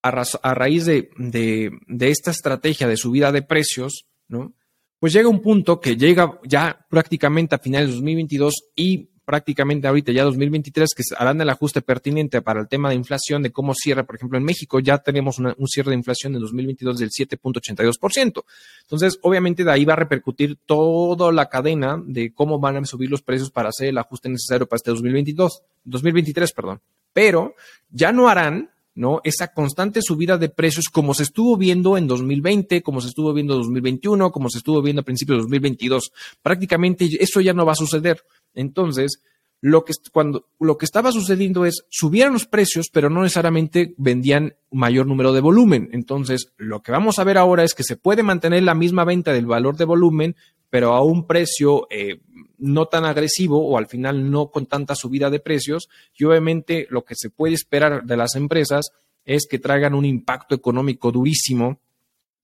a, 0.03 0.53
raíz 0.53 0.85
de, 0.85 1.09
de, 1.17 1.71
de, 1.87 2.09
esta 2.09 2.31
estrategia 2.31 2.87
de 2.87 2.97
subida 2.97 3.31
de 3.31 3.41
precios, 3.41 4.05
¿no? 4.27 4.53
Pues 4.99 5.13
llega 5.13 5.29
un 5.29 5.41
punto 5.41 5.79
que 5.79 5.95
llega 5.95 6.39
ya 6.43 6.85
prácticamente 6.89 7.55
a 7.55 7.59
finales 7.59 7.89
de 7.89 7.95
2022 7.95 8.53
y 8.75 9.09
prácticamente 9.27 9.85
ahorita 9.89 10.13
ya 10.13 10.23
2023 10.23 10.89
que 10.95 11.03
harán 11.17 11.41
el 11.41 11.49
ajuste 11.49 11.81
pertinente 11.81 12.41
para 12.41 12.61
el 12.61 12.69
tema 12.69 12.87
de 12.87 12.95
inflación, 12.95 13.43
de 13.43 13.51
cómo 13.51 13.73
cierra, 13.73 14.05
por 14.05 14.15
ejemplo, 14.15 14.37
en 14.37 14.45
México 14.45 14.79
ya 14.79 14.99
tenemos 14.99 15.37
un 15.37 15.67
cierre 15.67 15.89
de 15.89 15.97
inflación 15.97 16.33
en 16.33 16.39
2022 16.39 16.97
del 16.97 17.09
7.82%. 17.09 18.45
Entonces, 18.83 19.19
obviamente 19.21 19.65
de 19.65 19.71
ahí 19.71 19.83
va 19.83 19.93
a 19.93 19.97
repercutir 19.97 20.57
toda 20.65 21.33
la 21.33 21.49
cadena 21.49 22.01
de 22.03 22.33
cómo 22.33 22.57
van 22.57 22.77
a 22.77 22.85
subir 22.85 23.11
los 23.11 23.21
precios 23.21 23.51
para 23.51 23.67
hacer 23.67 23.89
el 23.89 23.97
ajuste 23.97 24.29
necesario 24.29 24.65
para 24.65 24.77
este 24.77 24.91
2022, 24.91 25.61
2023, 25.83 26.53
perdón. 26.53 26.79
Pero 27.11 27.53
ya 27.89 28.13
no 28.13 28.29
harán 28.29 28.71
¿no? 28.97 29.21
Esa 29.23 29.53
constante 29.53 30.01
subida 30.01 30.39
de 30.39 30.49
precios 30.49 30.89
como 30.89 31.13
se 31.13 31.23
estuvo 31.23 31.55
viendo 31.55 31.97
en 31.97 32.07
2020, 32.07 32.81
como 32.81 32.99
se 32.99 33.09
estuvo 33.09 33.31
viendo 33.31 33.53
en 33.53 33.59
2021, 33.59 34.31
como 34.31 34.49
se 34.49 34.57
estuvo 34.57 34.81
viendo 34.81 35.01
a 35.01 35.05
principios 35.05 35.37
de 35.37 35.41
2022. 35.43 36.11
Prácticamente 36.41 37.07
eso 37.19 37.39
ya 37.39 37.53
no 37.53 37.63
va 37.63 37.73
a 37.73 37.75
suceder. 37.75 38.23
Entonces, 38.55 39.21
lo 39.61 39.85
que, 39.85 39.93
cuando, 40.11 40.47
lo 40.59 40.77
que 40.77 40.85
estaba 40.85 41.11
sucediendo 41.11 41.65
es, 41.65 41.85
subían 41.89 42.33
los 42.33 42.45
precios, 42.45 42.89
pero 42.91 43.09
no 43.09 43.23
necesariamente 43.23 43.95
vendían 43.97 44.55
mayor 44.71 45.07
número 45.07 45.33
de 45.33 45.41
volumen. 45.41 45.89
Entonces, 45.93 46.53
lo 46.57 46.81
que 46.81 46.91
vamos 46.91 47.17
a 47.17 47.23
ver 47.23 47.37
ahora 47.37 47.63
es 47.63 47.73
que 47.73 47.83
se 47.83 47.97
puede 47.97 48.23
mantener 48.23 48.63
la 48.63 48.75
misma 48.75 49.03
venta 49.03 49.33
del 49.33 49.47
valor 49.47 49.75
de 49.77 49.85
volumen, 49.85 50.35
pero 50.69 50.93
a 50.93 51.01
un 51.01 51.25
precio 51.25 51.87
eh, 51.89 52.19
no 52.57 52.85
tan 52.87 53.05
agresivo 53.05 53.65
o 53.65 53.77
al 53.77 53.87
final 53.87 54.29
no 54.29 54.51
con 54.51 54.67
tanta 54.67 54.95
subida 54.95 55.29
de 55.29 55.39
precios. 55.39 55.89
Y 56.15 56.25
obviamente 56.25 56.87
lo 56.89 57.03
que 57.03 57.15
se 57.15 57.29
puede 57.29 57.55
esperar 57.55 58.03
de 58.03 58.17
las 58.17 58.35
empresas 58.35 58.91
es 59.25 59.47
que 59.47 59.59
traigan 59.59 59.95
un 59.95 60.05
impacto 60.05 60.55
económico 60.55 61.11
durísimo 61.11 61.79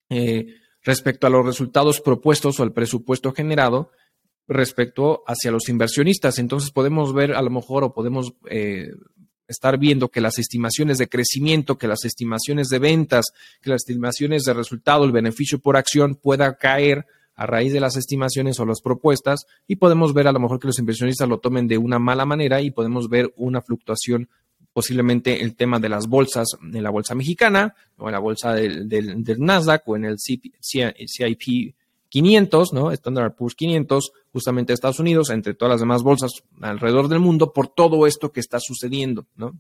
eh, 0.10 0.56
respecto 0.82 1.28
a 1.28 1.30
los 1.30 1.46
resultados 1.46 2.02
propuestos 2.02 2.60
o 2.60 2.64
al 2.64 2.74
presupuesto 2.74 3.34
generado 3.34 3.92
respecto 4.48 5.24
hacia 5.28 5.52
los 5.52 5.70
inversionistas. 5.70 6.40
Entonces 6.40 6.72
podemos 6.72 7.14
ver 7.14 7.34
a 7.34 7.42
lo 7.42 7.50
mejor 7.50 7.84
o 7.84 7.94
podemos 7.94 8.34
eh, 8.50 8.92
estar 9.48 9.78
viendo 9.78 10.10
que 10.10 10.22
las 10.22 10.40
estimaciones 10.40 10.98
de 10.98 11.08
crecimiento, 11.08 11.78
que 11.78 11.88
las 11.88 12.06
estimaciones 12.06 12.68
de 12.70 12.80
ventas, 12.80 13.26
que 13.62 13.70
las 13.70 13.82
estimaciones 13.82 14.44
de 14.44 14.54
resultado, 14.54 15.06
el 15.06 15.12
beneficio 15.12 15.60
por 15.60 15.78
acción 15.78 16.16
pueda 16.16 16.58
caer 16.58 17.06
a 17.36 17.46
raíz 17.46 17.74
de 17.74 17.80
las 17.80 17.96
estimaciones 17.96 18.60
o 18.60 18.66
las 18.66 18.82
propuestas 18.82 19.46
y 19.68 19.78
podemos 19.78 20.14
ver 20.14 20.28
a 20.28 20.32
lo 20.32 20.40
mejor 20.40 20.60
que 20.60 20.68
los 20.68 20.80
inversionistas 20.80 21.28
lo 21.28 21.40
tomen 21.40 21.68
de 21.68 21.78
una 21.78 21.98
mala 21.98 22.26
manera 22.26 22.62
y 22.62 22.72
podemos 22.72 23.10
ver 23.10 23.34
una 23.38 23.62
fluctuación 23.62 24.30
posiblemente 24.72 25.42
el 25.42 25.56
tema 25.56 25.80
de 25.80 25.90
las 25.90 26.08
bolsas 26.08 26.48
en 26.62 26.84
la 26.84 26.90
bolsa 26.90 27.16
mexicana 27.16 27.76
o 27.98 28.08
en 28.08 28.14
la 28.14 28.20
bolsa 28.20 28.54
del, 28.54 28.90
del, 28.90 29.40
Nasdaq 29.40 29.88
o 29.88 29.96
en 29.96 30.06
el 30.06 30.18
CIP 30.20 30.54
500, 32.10 32.74
¿no? 32.74 32.92
Standard 32.92 33.36
Poor's 33.36 33.56
500, 33.56 34.12
justamente 34.34 34.74
Estados 34.74 35.00
Unidos, 35.00 35.30
entre 35.30 35.54
todas 35.54 35.74
las 35.74 35.80
demás 35.80 36.04
bolsas 36.04 36.32
alrededor 36.62 37.08
del 37.08 37.20
mundo, 37.20 37.54
por 37.54 37.70
todo 37.70 38.06
esto 38.06 38.34
que 38.34 38.42
está 38.42 38.60
sucediendo, 38.60 39.28
¿no? 39.36 39.58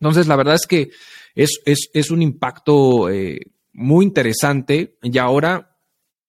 Entonces, 0.00 0.26
la 0.26 0.36
verdad 0.36 0.54
es 0.54 0.66
que 0.66 0.90
es, 1.34 1.60
es, 1.64 2.10
un 2.10 2.22
impacto 2.22 3.10
eh, 3.10 3.40
muy 3.72 4.04
interesante 4.04 4.96
y 5.02 5.18
ahora 5.18 5.76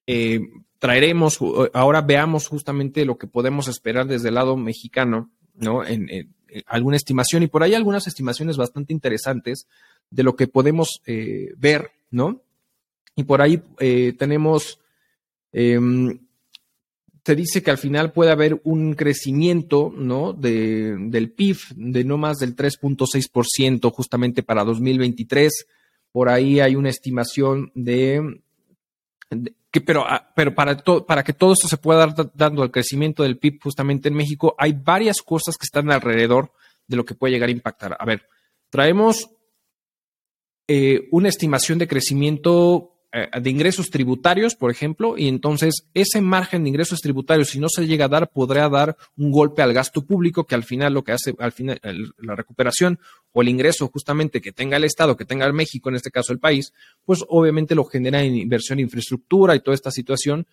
eh, 0.06 0.42
traeremos, 0.80 1.39
ahora 1.74 2.02
veamos 2.02 2.48
justamente 2.48 3.06
lo 3.06 3.18
que 3.18 3.28
podemos 3.28 3.68
esperar 3.68 4.08
desde 4.08 4.30
el 4.30 4.36
lado 4.36 4.58
mexicano, 4.58 5.32
¿no? 5.56 5.86
En, 5.86 6.36
alguna 6.65 6.98
estimación 6.98 7.44
y 7.44 7.48
por 7.48 7.62
ahí 7.62 7.76
algunas 7.76 8.08
estimaciones 8.08 8.58
bastante 8.58 8.92
interesantes 8.92 9.68
de 10.10 10.24
lo 10.24 10.36
que 10.36 10.48
podemos 10.48 11.02
eh, 11.06 11.54
ver, 11.58 11.92
¿no? 12.10 12.42
Y 13.15 13.24
por 13.24 13.42
ahí 13.42 13.62
tenemos 14.18 14.80
Em, 15.52 16.20
se 17.30 17.36
dice 17.36 17.62
que 17.62 17.70
al 17.70 17.78
final 17.78 18.12
puede 18.12 18.32
haber 18.32 18.60
un 18.63 18.96
crecimiento 18.96 19.94
¿no? 19.96 20.34
de, 20.34 20.96
del 20.98 21.32
PIB 21.32 21.58
de 21.76 22.04
no 22.04 22.18
más 22.18 22.39
del 22.39 22.56
3.6% 22.56 23.92
justamente 23.92 24.42
para 24.42 24.63
2023. 24.63 25.68
Por 26.12 26.28
ahí 26.28 26.60
hay 26.60 26.76
una 26.76 26.89
estimación 26.89 27.72
de, 27.76 28.42
que, 29.70 29.80
pero, 29.80 30.06
ah, 30.08 30.34
pero 30.36 30.56
para, 30.56 30.76
para 31.06 31.24
que 31.24 31.34
todo 31.34 31.54
esto 31.54 31.68
se 31.68 31.78
pueda 31.78 32.08
dar 32.08 32.32
dando 32.34 32.63
el 32.63 32.72
crecimiento 32.72 33.22
del 33.22 33.38
PIB 33.38 33.62
justamente 33.62 34.10
en 34.10 34.15
México, 34.15 34.56
hay 34.58 34.74
varias 34.74 35.22
cosas 35.22 35.56
que 35.56 35.65
están 35.65 35.92
alrededor 35.92 36.52
de 36.88 36.98
lo 36.98 37.06
que 37.06 37.13
puede 37.13 37.34
llegar 37.34 37.50
a 37.50 37.52
impactar. 37.52 37.96
A 38.00 38.06
ver, 38.06 38.28
traemos 38.72 39.30
eh, 40.68 41.08
una 41.12 41.30
estimación 41.30 41.78
de 41.78 41.88
crecimiento 41.88 42.99
de 43.12 43.50
ingresos 43.50 43.89
tributarios, 43.89 44.56
por 44.56 44.69
ejemplo, 44.69 45.17
y 45.17 45.28
entonces 45.28 45.86
ese 45.93 46.22
margen 46.22 46.63
de 46.63 46.69
ingresos 46.69 47.00
tributarios, 47.00 47.50
si 47.50 47.60
no 47.60 47.67
se 47.67 47.88
llega 47.88 48.06
a 48.06 48.10
dar, 48.10 48.30
podría 48.30 48.69
dar 48.69 48.98
un 49.17 49.32
golpe 49.32 49.63
al 49.63 49.74
gasto 49.74 50.06
público, 50.06 50.45
que 50.45 50.54
al 50.54 50.63
final 50.63 50.93
lo 50.93 51.04
que 51.04 51.13
hace, 51.13 51.34
al 51.39 51.52
final, 51.52 51.80
la 52.17 52.36
recuperación 52.36 53.00
o 53.32 53.41
el 53.41 53.50
ingreso 53.50 53.88
justamente 53.88 54.41
que 54.41 54.52
tenga 54.52 54.78
el 54.78 54.84
Estado, 54.84 55.17
que 55.17 55.26
tenga 55.26 55.48
el 55.48 55.54
México, 55.54 55.89
en 55.89 55.95
este 55.95 56.12
caso 56.12 56.34
el 56.34 56.39
país, 56.39 56.72
pues 57.04 57.26
obviamente 57.28 57.74
lo 57.74 57.86
genera 57.86 58.22
en 58.22 58.36
inversión 58.36 58.78
en 58.78 58.86
infraestructura 58.86 59.56
y 59.56 59.62
toda 59.62 59.76
esta 59.76 59.89
situación. 59.89 60.45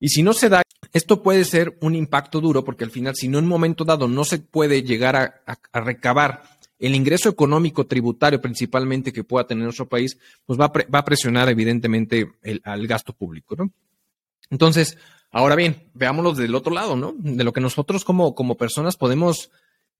Y 0.00 0.08
si 0.08 0.22
no 0.22 0.32
se 0.32 0.48
da, 0.48 0.62
esto 0.92 1.22
puede 1.22 1.44
ser 1.44 1.76
un 1.82 1.94
impacto 1.94 2.40
duro, 2.40 2.64
porque 2.64 2.84
al 2.84 2.90
final, 2.90 3.14
si 3.14 3.28
no 3.28 3.38
en 3.38 3.44
un 3.44 3.50
momento 3.50 3.84
dado 3.84 4.08
no 4.08 4.24
se 4.24 4.38
puede 4.38 4.82
llegar 4.82 5.14
a 5.46 5.80
recabar 5.80 6.59
el 6.80 6.94
ingreso 6.94 7.28
económico 7.28 7.86
tributario 7.86 8.40
principalmente 8.40 9.12
que 9.12 9.22
pueda 9.22 9.46
tener 9.46 9.64
nuestro 9.64 9.88
país, 9.88 10.18
pues 10.46 10.58
va 10.58 10.72
a, 10.92 11.04
presionar 11.04 11.48
evidentemente 11.50 12.32
el, 12.42 12.60
al 12.64 12.86
gasto 12.86 13.12
público, 13.12 13.54
¿no? 13.54 13.70
Entonces, 14.48 14.96
ahora 15.30 15.54
bien, 15.54 15.90
veámoslo 15.94 16.32
del 16.32 16.54
otro 16.54 16.72
lado, 16.72 16.96
¿no? 16.96 17.14
De 17.18 17.44
lo 17.44 17.52
que 17.52 17.60
nosotros 17.60 18.04
como, 18.04 18.34
como 18.34 18.56
personas 18.56 18.96
podemos 18.96 19.50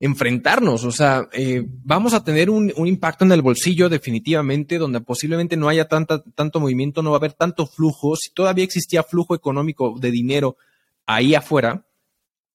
enfrentarnos, 0.02 0.84
o 0.84 0.92
sea, 0.92 1.28
eh, 1.34 1.62
vamos 1.66 2.14
a 2.14 2.24
tener 2.24 2.48
un, 2.48 2.72
impacto 2.86 3.26
en 3.26 3.32
el 3.32 3.42
bolsillo 3.42 3.90
definitivamente, 3.90 4.78
donde 4.78 5.02
posiblemente 5.02 5.58
no 5.58 5.68
haya 5.68 5.88
tanta, 5.88 6.24
tanto 6.34 6.58
movimiento, 6.58 7.02
no 7.02 7.10
va 7.10 7.16
a 7.16 7.18
haber 7.18 7.34
tanto 7.34 7.66
flujo, 7.66 8.16
si 8.16 8.32
todavía 8.32 8.64
existía 8.64 9.02
flujo 9.02 9.34
económico 9.34 9.98
de 10.00 10.10
dinero 10.10 10.56
ahí 11.04 11.34
afuera, 11.34 11.86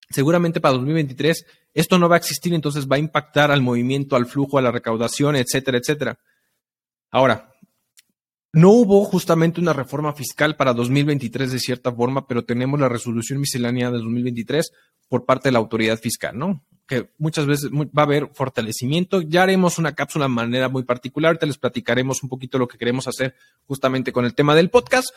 seguramente 0.09 0.59
para 0.59 0.73
2023 0.73 1.45
esto 1.75 1.99
no 1.99 2.09
va 2.09 2.15
a 2.15 2.19
existir, 2.19 2.53
entonces 2.53 2.87
va 2.87 2.95
a 2.95 2.99
impactar 2.99 3.51
al 3.51 3.61
movimiento, 3.61 4.15
al 4.15 4.25
flujo, 4.25 4.57
a 4.57 4.61
la 4.61 4.71
recaudación, 4.71 5.35
etcétera, 5.35 5.77
etcétera. 5.77 6.17
Ahora, 7.11 7.51
no 8.53 8.69
hubo 8.69 9.03
justamente 9.03 9.59
una 9.59 9.73
reforma 9.73 10.13
fiscal 10.13 10.55
para 10.55 10.73
2023 10.73 11.51
de 11.51 11.59
cierta 11.59 11.91
forma, 11.91 12.25
pero 12.25 12.45
tenemos 12.45 12.79
la 12.79 12.87
resolución 12.87 13.41
miscelánea 13.41 13.91
de 13.91 13.97
2023 13.97 14.71
por 15.09 15.25
parte 15.25 15.49
de 15.49 15.51
la 15.51 15.59
autoridad 15.59 15.99
fiscal, 15.99 16.39
¿no? 16.39 16.63
Que 16.87 17.11
muchas 17.17 17.45
veces 17.45 17.69
va 17.69 18.03
a 18.03 18.05
haber 18.05 18.29
fortalecimiento. 18.33 19.19
Ya 19.19 19.43
haremos 19.43 19.77
una 19.77 19.93
cápsula 19.93 20.25
de 20.25 20.29
manera 20.29 20.69
muy 20.69 20.83
particular, 20.83 21.37
te 21.37 21.45
les 21.45 21.57
platicaremos 21.57 22.23
un 22.23 22.29
poquito 22.29 22.57
lo 22.57 22.69
que 22.69 22.77
queremos 22.77 23.09
hacer 23.09 23.35
justamente 23.65 24.13
con 24.13 24.23
el 24.23 24.33
tema 24.33 24.55
del 24.55 24.69
podcast, 24.69 25.09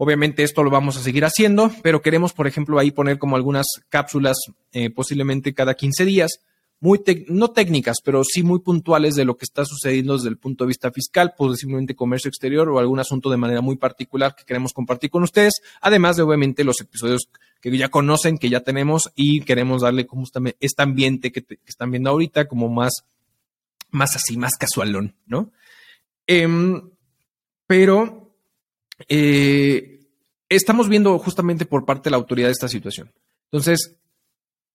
Obviamente 0.00 0.44
esto 0.44 0.62
lo 0.62 0.70
vamos 0.70 0.96
a 0.96 1.02
seguir 1.02 1.24
haciendo, 1.24 1.72
pero 1.82 2.02
queremos, 2.02 2.32
por 2.32 2.46
ejemplo, 2.46 2.78
ahí 2.78 2.92
poner 2.92 3.18
como 3.18 3.34
algunas 3.34 3.66
cápsulas 3.88 4.36
eh, 4.70 4.90
posiblemente 4.90 5.54
cada 5.54 5.74
15 5.74 6.04
días, 6.04 6.38
muy 6.78 7.00
no 7.26 7.50
técnicas, 7.50 7.96
pero 8.04 8.22
sí 8.22 8.44
muy 8.44 8.60
puntuales 8.60 9.16
de 9.16 9.24
lo 9.24 9.36
que 9.36 9.44
está 9.44 9.64
sucediendo 9.64 10.16
desde 10.16 10.28
el 10.28 10.38
punto 10.38 10.62
de 10.62 10.68
vista 10.68 10.92
fiscal, 10.92 11.34
posiblemente 11.36 11.96
comercio 11.96 12.28
exterior 12.28 12.68
o 12.68 12.78
algún 12.78 13.00
asunto 13.00 13.28
de 13.28 13.38
manera 13.38 13.60
muy 13.60 13.74
particular 13.74 14.36
que 14.36 14.44
queremos 14.44 14.72
compartir 14.72 15.10
con 15.10 15.24
ustedes, 15.24 15.54
además 15.80 16.16
de 16.16 16.22
obviamente 16.22 16.62
los 16.62 16.80
episodios 16.80 17.28
que 17.60 17.76
ya 17.76 17.88
conocen, 17.88 18.38
que 18.38 18.50
ya 18.50 18.60
tenemos 18.60 19.10
y 19.16 19.40
queremos 19.40 19.82
darle 19.82 20.06
como 20.06 20.26
este 20.60 20.82
ambiente 20.82 21.32
que, 21.32 21.44
están 21.66 21.90
viendo 21.90 22.10
ahorita 22.10 22.46
como 22.46 22.68
más, 22.68 23.04
más 23.90 24.14
así, 24.14 24.36
más 24.36 24.52
casualón, 24.56 25.16
¿no? 25.26 25.50
Em, 26.28 26.88
pero 27.66 28.27
eh, 29.06 30.00
estamos 30.48 30.88
viendo 30.88 31.18
justamente 31.18 31.66
por 31.66 31.84
parte 31.84 32.04
de 32.04 32.10
la 32.12 32.16
autoridad 32.16 32.50
esta 32.50 32.68
situación. 32.68 33.12
Entonces, 33.44 33.96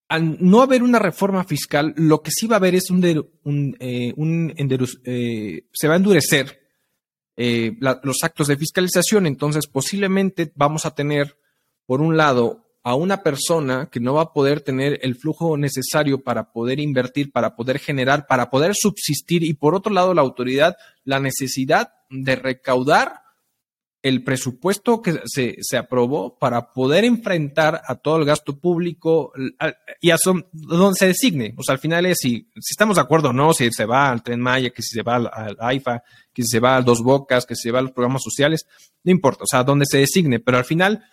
al 0.07 0.37
no 0.39 0.61
haber 0.61 0.83
una 0.83 0.99
reforma 0.99 1.43
fiscal, 1.43 1.93
lo 1.97 2.21
que 2.21 2.31
sí 2.31 2.47
va 2.47 2.55
a 2.55 2.59
haber 2.59 2.75
es 2.75 2.89
un, 2.89 3.03
eh, 3.79 4.13
eh, 5.05 5.65
se 5.73 5.87
va 5.87 5.93
a 5.93 5.97
endurecer 5.97 6.59
los 7.35 8.23
actos 8.23 8.47
de 8.47 8.57
fiscalización. 8.57 9.25
Entonces, 9.25 9.67
posiblemente 9.67 10.51
vamos 10.55 10.85
a 10.85 10.93
tener, 10.93 11.37
por 11.85 12.01
un 12.01 12.15
lado, 12.15 12.63
a 12.83 12.95
una 12.95 13.23
persona 13.23 13.89
que 13.89 14.01
no 14.01 14.13
va 14.13 14.23
a 14.23 14.33
poder 14.33 14.59
tener 14.59 14.99
el 15.01 15.15
flujo 15.15 15.57
necesario 15.57 16.21
para 16.21 16.51
poder 16.51 16.79
invertir, 16.79 17.31
para 17.31 17.55
poder 17.55 17.79
generar, 17.79 18.27
para 18.27 18.49
poder 18.49 18.73
subsistir, 18.75 19.43
y 19.43 19.53
por 19.53 19.73
otro 19.73 19.93
lado, 19.93 20.13
la 20.13 20.21
autoridad, 20.21 20.75
la 21.05 21.19
necesidad 21.19 21.93
de 22.09 22.35
recaudar 22.35 23.22
el 24.03 24.21
presupuesto 24.21 25.01
que 25.01 25.21
se, 25.25 25.55
se, 25.61 25.77
aprobó 25.77 26.37
para 26.37 26.73
poder 26.73 27.05
enfrentar 27.05 27.81
a 27.85 27.95
todo 27.95 28.17
el 28.17 28.25
gasto 28.25 28.59
público 28.59 29.31
y 30.01 30.11
a 30.11 30.17
donde 30.51 30.95
se 30.99 31.07
designe. 31.07 31.55
O 31.57 31.63
sea, 31.63 31.73
al 31.73 31.79
final 31.79 32.05
es 32.05 32.17
si, 32.19 32.49
si 32.59 32.71
estamos 32.71 32.97
de 32.97 33.01
acuerdo 33.01 33.29
o 33.29 33.33
no, 33.33 33.53
si 33.53 33.71
se 33.71 33.85
va 33.85 34.11
al 34.11 34.21
Tren 34.21 34.41
Maya, 34.41 34.71
que 34.71 34.81
si 34.81 34.93
se 34.93 35.03
va 35.03 35.15
al, 35.15 35.57
AIFA, 35.57 36.03
que 36.33 36.43
si 36.43 36.49
se 36.49 36.59
va 36.59 36.75
a 36.75 36.81
Dos 36.81 37.01
Bocas, 37.01 37.45
que 37.45 37.55
si 37.55 37.63
se 37.63 37.71
va 37.71 37.79
a 37.79 37.83
los 37.83 37.93
programas 37.93 38.21
sociales, 38.21 38.67
no 39.05 39.11
importa, 39.11 39.45
o 39.45 39.47
sea, 39.47 39.63
donde 39.63 39.85
se 39.85 39.99
designe, 39.99 40.41
pero 40.41 40.57
al 40.57 40.65
final 40.65 41.05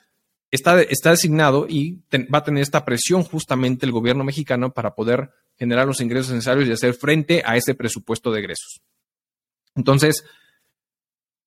está, 0.50 0.83
está 0.83 1.11
designado 1.11 1.66
y 1.68 2.03
va 2.12 2.38
a 2.38 2.44
tener 2.44 2.61
esta 2.61 2.85
presión 2.85 3.22
justamente 3.22 3.87
el 3.87 3.92
gobierno 3.92 4.24
mexicano 4.24 4.74
para 4.74 4.96
poder 4.96 5.31
generar 5.57 5.87
los 5.87 6.00
ingresos 6.00 6.33
necesarios 6.33 6.68
y 6.68 6.72
hacer 6.72 6.94
frente 6.94 7.44
a 7.46 7.57
ese 7.57 7.76
presupuesto 7.76 8.33
de 8.33 8.40
egresos. 8.40 8.81
Entonces, 9.76 10.24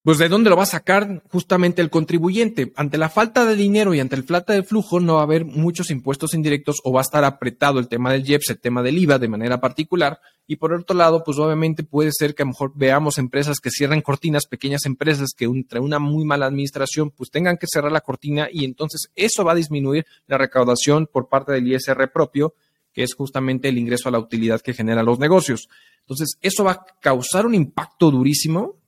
pues 0.03 0.17
de 0.17 0.27
dónde 0.27 0.49
lo 0.49 0.57
va 0.57 0.63
a 0.63 0.67
sacar 0.67 1.23
justamente 1.31 1.81
el 1.81 1.89
contribuyente. 1.89 2.73
Ante 2.75 2.97
la 2.97 3.07
falta 3.07 3.45
de 3.45 3.55
dinero 3.55 3.93
y 3.93 4.01
ante 4.01 4.17
el 4.17 4.25
falta 4.25 4.51
de 4.51 4.63
flujo 4.63 4.99
no 4.99 5.15
va 5.15 5.21
a 5.21 5.23
haber 5.23 5.45
muchos 5.45 5.89
impuestos 5.91 6.33
indirectos 6.33 6.81
o 6.83 6.91
va 6.91 6.99
a 6.99 7.03
estar 7.03 7.23
apretado 7.23 7.79
el 7.79 7.87
tema 7.87 8.11
del 8.11 8.27
IEPS, 8.29 8.49
el 8.49 8.59
tema 8.59 8.83
del 8.83 8.97
IVA 8.97 9.17
de 9.17 9.29
manera 9.29 9.61
particular. 9.61 10.19
Y 10.45 10.57
por 10.57 10.73
otro 10.73 10.97
lado, 10.97 11.23
pues 11.23 11.39
obviamente 11.39 11.83
puede 11.83 12.11
ser 12.11 12.35
que 12.35 12.43
a 12.43 12.45
lo 12.45 12.51
mejor 12.51 12.73
veamos 12.75 13.17
empresas 13.17 13.61
que 13.61 13.69
cierran 13.69 14.01
cortinas, 14.01 14.45
pequeñas 14.45 14.85
empresas 14.85 15.29
que 15.37 15.45
entre 15.45 15.79
una 15.79 15.99
muy 15.99 16.25
mala 16.25 16.47
administración 16.47 17.09
pues 17.09 17.31
tengan 17.31 17.55
que 17.55 17.67
cerrar 17.67 17.93
la 17.93 18.01
cortina 18.01 18.49
y 18.51 18.65
entonces 18.65 19.09
eso 19.15 19.45
va 19.45 19.53
a 19.53 19.55
disminuir 19.55 20.05
la 20.27 20.37
recaudación 20.37 21.07
por 21.07 21.29
parte 21.29 21.53
del 21.53 21.71
ISR 21.71 22.11
propio, 22.11 22.55
que 22.91 23.03
es 23.03 23.13
justamente 23.13 23.69
el 23.69 23.77
ingreso 23.77 24.09
a 24.09 24.11
la 24.11 24.19
utilidad 24.19 24.59
que 24.59 24.73
generan 24.73 25.05
los 25.05 25.17
negocios. 25.17 25.69
Entonces, 26.01 26.37
eso 26.41 26.65
va 26.65 26.71
a 26.73 26.85
causar 26.99 27.45
un 27.45 27.55
impacto 27.55 28.11
durísimo 28.11 28.82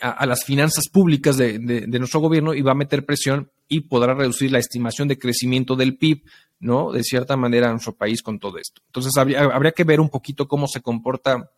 a, 0.00 0.26
las 0.26 0.44
finanzas 0.44 0.88
públicas 0.88 1.36
de, 1.36 1.58
nuestro 1.86 2.20
gobierno 2.20 2.54
y 2.54 2.62
va 2.62 2.72
a 2.72 2.76
meter 2.76 3.04
presión 3.04 3.50
y 3.68 3.80
podrá 3.80 4.14
reducir 4.14 4.50
la 4.50 4.58
estimación 4.58 5.08
de 5.08 5.18
crecimiento 5.18 5.76
del 5.76 5.96
PIB, 5.96 6.24
¿no? 6.60 6.92
De 6.92 7.02
cierta 7.02 7.36
manera 7.36 7.66
en 7.66 7.72
nuestro 7.72 7.94
país 7.94 8.22
con 8.22 8.38
todo 8.38 8.58
esto. 8.58 8.82
Entonces, 8.86 9.16
habría, 9.16 9.72
que 9.72 9.84
ver 9.84 10.00
un 10.00 10.08
poquito 10.08 10.48
cómo 10.48 10.66
se 10.66 10.80
comporta 10.80 11.50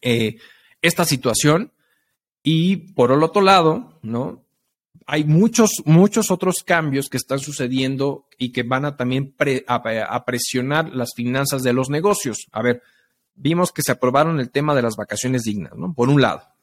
eh, 0.00 0.36
esta 0.82 1.04
situación. 1.04 1.72
Y 2.42 2.92
por 2.92 3.10
el 3.10 3.22
otro 3.22 3.42
lado, 3.42 3.98
¿no? 4.02 4.44
Hay 5.06 5.24
muchos, 5.24 5.70
muchos 5.84 6.30
otros 6.30 6.62
cambios 6.64 7.08
que 7.08 7.16
están 7.16 7.38
sucediendo 7.38 8.28
y 8.38 8.52
que 8.52 8.62
van 8.62 8.84
a 8.84 8.96
también 8.96 9.34
a 9.66 10.24
presionar 10.24 10.92
las 10.92 11.10
finanzas 11.14 11.62
de 11.62 11.72
los 11.72 11.90
negocios. 11.90 12.46
A 12.52 12.62
ver, 12.62 12.82
vimos 13.34 13.72
que 13.72 13.82
se 13.82 13.92
aprobaron 13.92 14.40
el 14.40 14.50
tema 14.50 14.74
de 14.74 14.82
las 14.82 14.96
vacaciones 14.96 15.42
dignas, 15.42 15.72
¿no? 15.76 15.92
Por 15.94 16.08
un 16.08 16.20
lado. 16.20 16.55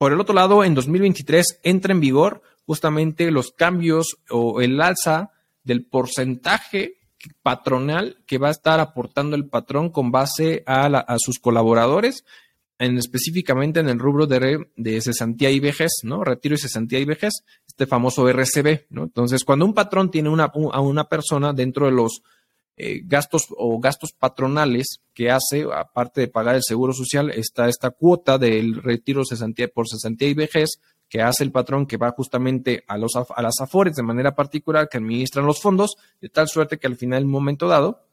Por 0.00 0.14
el 0.14 0.20
otro 0.22 0.34
lado, 0.34 0.64
en 0.64 0.72
2023 0.72 1.60
entra 1.62 1.92
en 1.92 2.00
vigor 2.00 2.40
justamente 2.64 3.30
los 3.30 3.52
cambios 3.52 4.16
o 4.30 4.62
el 4.62 4.80
alza 4.80 5.30
del 5.62 5.84
porcentaje 5.84 6.94
patronal 7.42 8.16
que 8.26 8.38
va 8.38 8.48
a 8.48 8.52
estar 8.52 8.80
aportando 8.80 9.36
el 9.36 9.50
patrón 9.50 9.90
con 9.90 10.10
base 10.10 10.62
a, 10.66 11.16
sus 11.18 11.38
colaboradores, 11.38 12.24
en, 12.78 12.96
específicamente 12.96 13.80
en 13.80 13.90
el 13.90 13.98
rubro 13.98 14.26
de, 14.26 14.70
de 14.74 15.00
cesantía 15.02 15.50
y 15.50 15.60
vejez, 15.60 15.90
¿no? 16.02 16.24
Retiro 16.24 16.54
y 16.54 16.58
cesantía 16.58 16.98
y 16.98 17.04
vejez, 17.04 17.44
este 17.66 17.86
famoso 17.86 18.26
RCB, 18.26 18.86
¿no? 18.88 19.02
Entonces, 19.02 19.44
cuando 19.44 19.66
un 19.66 19.74
patrón 19.74 20.10
tiene 20.10 20.30
una, 20.30 20.44
a 20.44 20.80
una 20.80 21.10
persona 21.10 21.52
dentro 21.52 21.84
de 21.84 21.92
los 21.92 22.22
eh, 22.82 23.02
gastos 23.04 23.48
o 23.50 23.78
gastos 23.78 24.12
patronales 24.18 25.00
que 25.12 25.30
hace, 25.30 25.66
aparte 25.70 26.22
de 26.22 26.28
pagar 26.28 26.54
el 26.54 26.62
seguro 26.62 26.94
social, 26.94 27.28
está 27.28 27.68
esta 27.68 27.90
cuota 27.90 28.38
del 28.38 28.82
retiro 28.82 29.20
por 29.74 29.86
cesantía 29.86 30.28
y 30.28 30.34
vejez 30.34 30.80
que 31.06 31.20
hace 31.20 31.44
el 31.44 31.52
patrón 31.52 31.84
que 31.84 31.98
va 31.98 32.12
justamente 32.12 32.82
a, 32.86 32.96
los, 32.96 33.10
a 33.16 33.42
las 33.42 33.60
afores 33.60 33.96
de 33.96 34.02
manera 34.02 34.34
particular 34.34 34.88
que 34.88 34.96
administran 34.96 35.44
los 35.44 35.60
fondos, 35.60 35.96
de 36.22 36.30
tal 36.30 36.48
suerte 36.48 36.78
que 36.78 36.86
al 36.86 36.96
final, 36.96 37.18
en 37.18 37.26
un 37.26 37.32
momento 37.32 37.68
dado, 37.68 38.06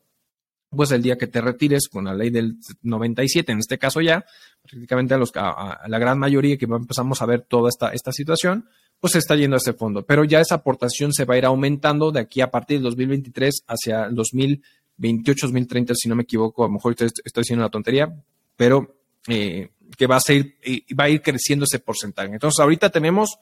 pues 0.69 0.91
el 0.91 1.01
día 1.01 1.17
que 1.17 1.27
te 1.27 1.39
retires 1.39 1.87
con 1.87 2.03
la 2.03 2.13
ley 2.13 2.29
del 2.29 2.57
97, 2.81 3.53
en 3.53 3.59
este 3.59 3.77
caso 3.77 4.01
ya, 4.01 4.25
prácticamente 4.63 5.13
a, 5.13 5.17
los, 5.17 5.31
a, 5.35 5.87
la 5.87 5.97
gran 5.97 6.19
mayoría 6.19 6.57
que 6.57 6.65
empezamos 6.65 7.21
a 7.21 7.25
ver 7.25 7.43
toda 7.43 7.69
esta, 7.69 7.93
esta 7.93 8.11
situación, 8.11 8.67
pues 8.99 9.15
está 9.15 9.35
yendo 9.35 9.55
a 9.55 9.57
ese 9.57 9.73
fondo. 9.73 10.05
Pero 10.05 10.23
ya 10.23 10.39
esa 10.39 10.55
aportación 10.55 11.13
se 11.13 11.25
va 11.25 11.35
a 11.35 11.37
ir 11.37 11.45
aumentando 11.45 12.11
de 12.11 12.19
aquí 12.19 12.41
a 12.41 12.49
partir 12.49 12.77
del 12.77 12.85
2023 12.85 13.63
hacia 13.67 14.05
el 14.05 14.15
2028, 14.15 15.47
2030, 15.47 15.93
si 15.95 16.09
no 16.09 16.15
me 16.15 16.23
equivoco, 16.23 16.63
a 16.63 16.67
lo 16.67 16.73
mejor 16.73 16.93
estoy, 16.93 17.41
haciendo 17.41 17.63
una 17.63 17.71
tontería, 17.71 18.11
pero 18.55 18.95
eh, 19.27 19.69
que 19.95 20.07
va 20.07 20.17
a, 20.17 20.19
ser, 20.19 20.55
va 20.99 21.05
a 21.05 21.09
ir 21.09 21.21
creciendo 21.21 21.65
ese 21.65 21.79
porcentaje. 21.79 22.33
Entonces, 22.33 22.59
ahorita 22.59 22.89
tenemos 22.89 23.37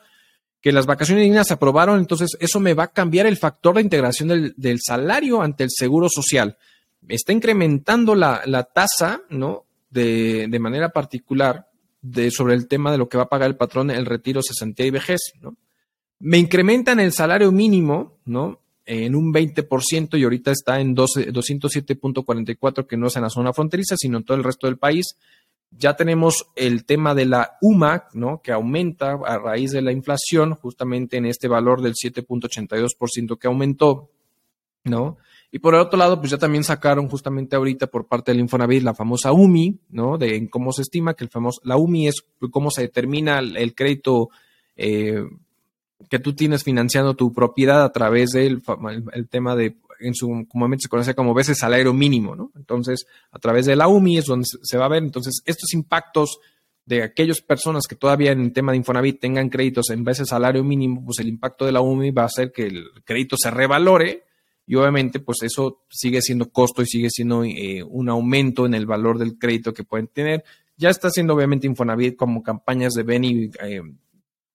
que 0.62 0.72
las 0.72 0.86
vacaciones 0.86 1.24
dignas 1.24 1.48
se 1.48 1.54
aprobaron, 1.54 2.00
entonces 2.00 2.32
eso 2.40 2.60
me 2.60 2.74
va 2.74 2.86
a 2.86 2.92
cambiar 2.92 3.28
el 3.28 3.38
factor 3.38 3.76
de 3.76 3.82
integración 3.82 4.54
del, 4.58 4.80
salario 4.82 5.42
ante 5.42 5.64
el 5.64 5.70
seguro 5.70 6.10
social. 6.10 6.58
Está 7.08 7.34
incrementando 7.34 8.16
la, 8.16 8.42
tasa, 8.74 9.22
¿no? 9.30 9.66
De, 9.92 10.48
de 10.50 10.60
manera 10.60 10.90
particular 10.90 11.68
sobre 12.32 12.54
el 12.54 12.68
tema 12.68 12.92
de 12.92 12.98
lo 12.98 13.10
que 13.10 13.18
va 13.18 13.24
a 13.24 13.30
pagar 13.30 13.50
el 13.50 13.58
patrón 13.58 13.92
el 13.92 14.06
retiro, 14.06 14.42
cesantía 14.42 14.86
y 14.86 14.92
vejez, 14.92 15.20
¿no? 15.42 15.56
Me 16.20 16.38
incrementan 16.38 17.00
el 17.00 17.12
salario 17.12 17.52
mínimo, 17.52 18.18
¿no? 18.26 18.62
En 18.86 19.16
un 19.16 19.34
20% 19.34 20.18
y 20.18 20.24
ahorita 20.24 20.52
está 20.52 20.80
en 20.80 20.96
207.44, 20.96 22.88
que 22.88 22.98
no 22.98 23.08
es 23.08 23.16
en 23.16 23.24
la 23.24 23.30
zona 23.30 23.52
fronteriza, 23.54 23.96
sino 23.98 24.18
en 24.18 24.24
todo 24.24 24.38
el 24.38 24.44
resto 24.44 24.68
del 24.68 24.78
país. 24.78 25.18
Ya 25.72 25.96
tenemos 25.96 26.48
el 26.56 26.86
tema 26.86 27.16
de 27.16 27.26
la 27.26 27.58
UMA, 27.62 28.06
¿no? 28.14 28.42
Que 28.42 28.52
aumenta 28.52 29.18
a 29.26 29.38
raíz 29.40 29.72
de 29.72 29.82
la 29.82 29.92
inflación, 29.92 30.54
justamente 30.56 31.18
en 31.18 31.26
este 31.26 31.48
valor 31.48 31.82
del 31.82 31.94
7.82% 31.94 33.38
que 33.38 33.48
aumentó, 33.48 34.12
¿no? 34.84 35.18
Y 35.56 35.60
por 35.60 35.74
el 35.74 35.80
otro 35.80 35.98
lado, 35.98 36.20
pues 36.20 36.32
ya 36.32 36.38
también 36.38 36.66
sacaron 36.66 37.08
justamente 37.08 37.56
ahorita 37.56 37.88
por 37.88 38.08
parte 38.08 38.34
del 38.34 38.42
Infonavit 38.42 38.84
la 38.84 38.94
famosa 38.94 39.32
UMI, 39.32 39.80
¿no? 39.92 40.18
De 40.18 40.50
cómo 40.50 40.74
se 40.74 40.82
estima 40.82 41.14
que 41.14 41.24
el 41.24 41.30
famoso, 41.30 41.62
la 41.64 41.78
UMI 41.78 42.10
es 42.10 42.26
cómo 42.52 42.70
se 42.70 42.82
determina 42.82 43.40
el, 43.40 43.74
crédito 43.74 44.32
eh, 44.76 45.24
que 46.10 46.20
tú 46.20 46.36
tienes 46.36 46.66
financiando 46.66 47.14
tu 47.14 47.32
propiedad 47.32 47.86
a 47.86 47.94
través 47.94 48.32
del 48.32 48.62
el, 49.14 49.30
tema 49.30 49.56
de, 49.56 49.78
en 50.02 50.14
su 50.14 50.46
comúnmente 50.50 50.82
se 50.82 50.90
conoce 50.90 51.16
como 51.16 51.34
veces 51.34 51.58
salario 51.58 51.94
mínimo, 51.94 52.36
¿no? 52.36 52.52
Entonces, 52.58 53.08
a 53.32 53.40
través 53.40 53.66
de 53.66 53.78
la 53.78 53.88
UMI 53.88 54.18
es 54.18 54.26
donde 54.26 54.48
se 54.62 54.78
va 54.78 54.88
a 54.88 54.90
ver. 54.90 55.04
Entonces, 55.04 55.42
estos 55.46 55.74
impactos 55.74 56.38
de 56.86 57.02
aquellas 57.02 57.40
personas 57.40 57.88
que 57.88 57.96
todavía 57.96 58.34
en 58.34 58.42
el 58.42 58.52
tema 58.52 58.74
de 58.74 58.80
Infonavit 58.80 59.22
tengan 59.22 59.48
créditos 59.48 59.90
en 59.90 60.04
veces 60.04 60.28
salario 60.28 60.66
mínimo, 60.66 61.06
pues 61.06 61.20
el 61.20 61.30
impacto 61.30 61.66
de 61.66 61.72
la 61.72 61.80
UMI 61.80 62.12
va 62.12 62.24
a 62.24 62.26
hacer 62.26 62.52
que 62.52 62.68
el 62.68 62.88
crédito 63.06 63.38
se 63.40 63.52
revalore 63.52 64.26
y 64.68 64.76
obviamente 64.76 65.20
pues 65.20 65.44
eso 65.44 65.84
sigue 65.90 66.22
siendo 66.22 66.50
costo 66.50 66.82
y 66.82 66.88
sigue 66.88 67.10
siendo 67.10 67.44
eh, 67.44 67.84
un 67.84 68.10
aumento 68.10 68.66
en 68.66 68.74
el 68.74 68.86
valor 68.86 69.20
del 69.20 69.38
crédito 69.38 69.74
que 69.74 69.84
pueden 69.84 70.08
tener. 70.08 70.44
Ya 70.78 70.90
está 70.90 71.08
haciendo 71.08 71.34
obviamente 71.34 71.68
Infonavit 71.68 72.16
como 72.16 72.44
campañas 72.44 72.94
de 72.94 73.04
ven 73.04 73.24
eh, 73.26 73.52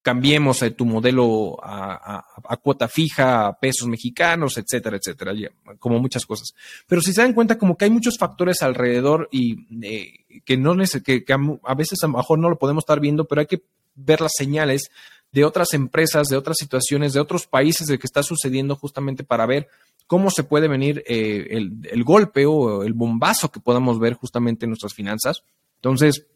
cambiemos 0.03 0.64
tu 0.77 0.87
modelo 0.87 1.59
a, 1.62 2.25
cuota 2.62 2.88
fija, 2.88 3.46
a 3.46 3.59
pesos 3.59 3.87
mexicanos, 3.87 4.57
etcétera, 4.57 4.96
etcétera, 4.96 5.33
como 5.79 5.99
muchas 5.99 6.25
cosas. 6.25 6.55
Pero 6.87 7.03
si 7.03 7.12
se 7.12 7.20
dan 7.20 7.35
cuenta 7.35 7.59
como 7.59 7.77
que 7.77 7.85
hay 7.85 7.90
muchos 7.90 8.16
factores 8.18 8.62
alrededor 8.62 9.29
y 9.31 9.66
eh, 9.87 10.42
que, 10.44 10.57
no 10.57 10.75
que, 11.05 11.25
que 11.25 11.33
a 11.33 11.75
veces 11.75 11.99
a 12.03 12.07
lo 12.07 12.16
mejor 12.16 12.38
no 12.38 12.49
lo 12.49 12.59
podemos 12.59 12.83
estar 12.83 12.99
viendo, 12.99 13.27
pero 13.27 13.42
hay 13.42 13.46
que 13.46 13.62
ver 13.94 14.20
las 14.20 14.33
señales 14.37 14.90
de 15.33 15.44
otras 15.44 15.75
empresas, 15.75 16.29
de 16.29 16.37
otras 16.37 16.57
situaciones, 16.59 17.12
de 17.12 17.20
otros 17.20 17.46
países 17.46 17.87
de 17.87 17.99
que 17.99 18.07
está 18.07 18.23
sucediendo 18.23 18.77
justamente 18.77 19.23
para 19.23 19.46
ver 19.46 19.68
cómo 20.11 20.29
se 20.33 20.42
puede 20.42 20.66
venir 20.66 21.05
eh, 21.07 21.46
el, 21.53 22.03
golpe 22.03 22.44
o 22.44 22.83
el 22.83 22.94
bombazo 22.94 23.53
que 23.53 23.61
podamos 23.61 24.01
ver 24.01 24.14
justamente 24.14 24.64
en 24.64 24.70
nuestras 24.70 24.92
finanzas. 24.92 25.44
Entonces, 25.77 26.27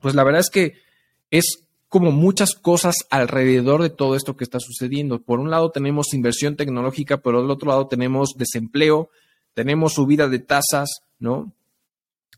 pues 0.00 0.14
la 0.14 0.24
verdad 0.24 0.40
es 0.40 0.48
que 0.48 0.76
es 1.30 1.66
como 1.90 2.12
muchas 2.12 2.54
cosas 2.54 2.94
alrededor 3.10 3.82
de 3.82 3.90
todo 3.90 4.16
esto 4.16 4.38
que 4.38 4.44
está 4.44 4.58
sucediendo. 4.58 5.20
Por 5.20 5.38
un 5.38 5.50
lado 5.50 5.70
tenemos 5.70 6.14
inversión 6.14 6.56
tecnológica, 6.56 7.18
por 7.18 7.34
el 7.34 7.50
otro 7.50 7.68
lado 7.68 7.88
tenemos 7.88 8.36
desempleo, 8.38 9.10
tenemos 9.52 9.92
subida 9.92 10.26
de 10.28 10.38
tasas, 10.38 10.88
¿no? 11.18 11.52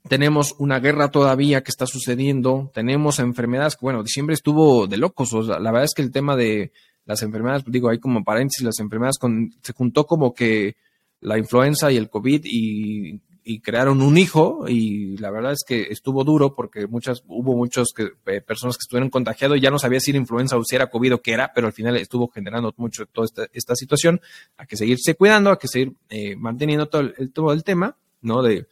Tenemos 0.08 0.56
una 0.58 0.80
guerra 0.80 1.12
todavía 1.12 1.62
que 1.62 1.70
está 1.70 1.86
sucediendo, 1.86 2.72
tenemos 2.74 3.20
enfermedades, 3.20 3.76
bueno, 3.80 4.02
diciembre 4.02 4.34
estuvo 4.34 4.88
de 4.88 4.96
locos, 4.96 5.32
o 5.32 5.44
sea, 5.44 5.60
la 5.60 5.70
verdad 5.70 5.84
es 5.84 5.94
que 5.94 6.02
el 6.02 6.10
tema 6.10 6.34
de 6.34 6.72
las 7.06 7.22
enfermedades, 7.22 7.64
digo, 7.66 7.88
hay 7.88 7.98
como 7.98 8.22
paréntesis, 8.24 8.64
las 8.64 8.78
enfermedades 8.80 9.18
con, 9.18 9.54
se 9.62 9.72
juntó 9.72 10.06
como 10.06 10.34
que 10.34 10.76
la 11.20 11.38
influenza 11.38 11.90
y 11.90 11.96
el 11.96 12.10
COVID 12.10 12.42
y, 12.44 13.20
crearon 13.62 14.02
un 14.02 14.18
hijo 14.18 14.64
y 14.66 15.16
la 15.18 15.30
verdad 15.30 15.52
es 15.52 15.62
que 15.64 15.82
estuvo 15.82 16.24
duro 16.24 16.56
porque 16.56 16.88
muchas, 16.88 17.22
hubo 17.28 17.56
muchas 17.56 17.86
eh, 17.96 18.40
personas 18.40 18.76
que 18.76 18.82
estuvieron 18.82 19.08
contagiados 19.08 19.56
y 19.56 19.60
ya 19.60 19.70
no 19.70 19.78
sabía 19.78 20.00
si 20.00 20.10
era 20.10 20.18
influenza 20.18 20.56
o 20.56 20.64
si 20.64 20.74
era 20.74 20.90
COVID 20.90 21.14
o 21.14 21.22
qué 21.22 21.30
era, 21.30 21.52
pero 21.54 21.68
al 21.68 21.72
final 21.72 21.96
estuvo 21.96 22.26
generando 22.26 22.74
mucho 22.76 23.06
toda 23.06 23.28
esta, 23.52 23.76
situación. 23.76 24.20
Hay 24.56 24.66
que 24.66 24.76
seguirse 24.76 25.14
cuidando, 25.14 25.50
hay 25.50 25.58
que 25.58 25.68
seguir 25.68 25.92
eh, 26.08 26.34
manteniendo 26.34 26.88
todo 26.88 27.02
el, 27.02 27.32
todo 27.32 27.52
el 27.52 27.62
tema, 27.62 27.96
¿no? 28.20 28.42
De 28.42 28.66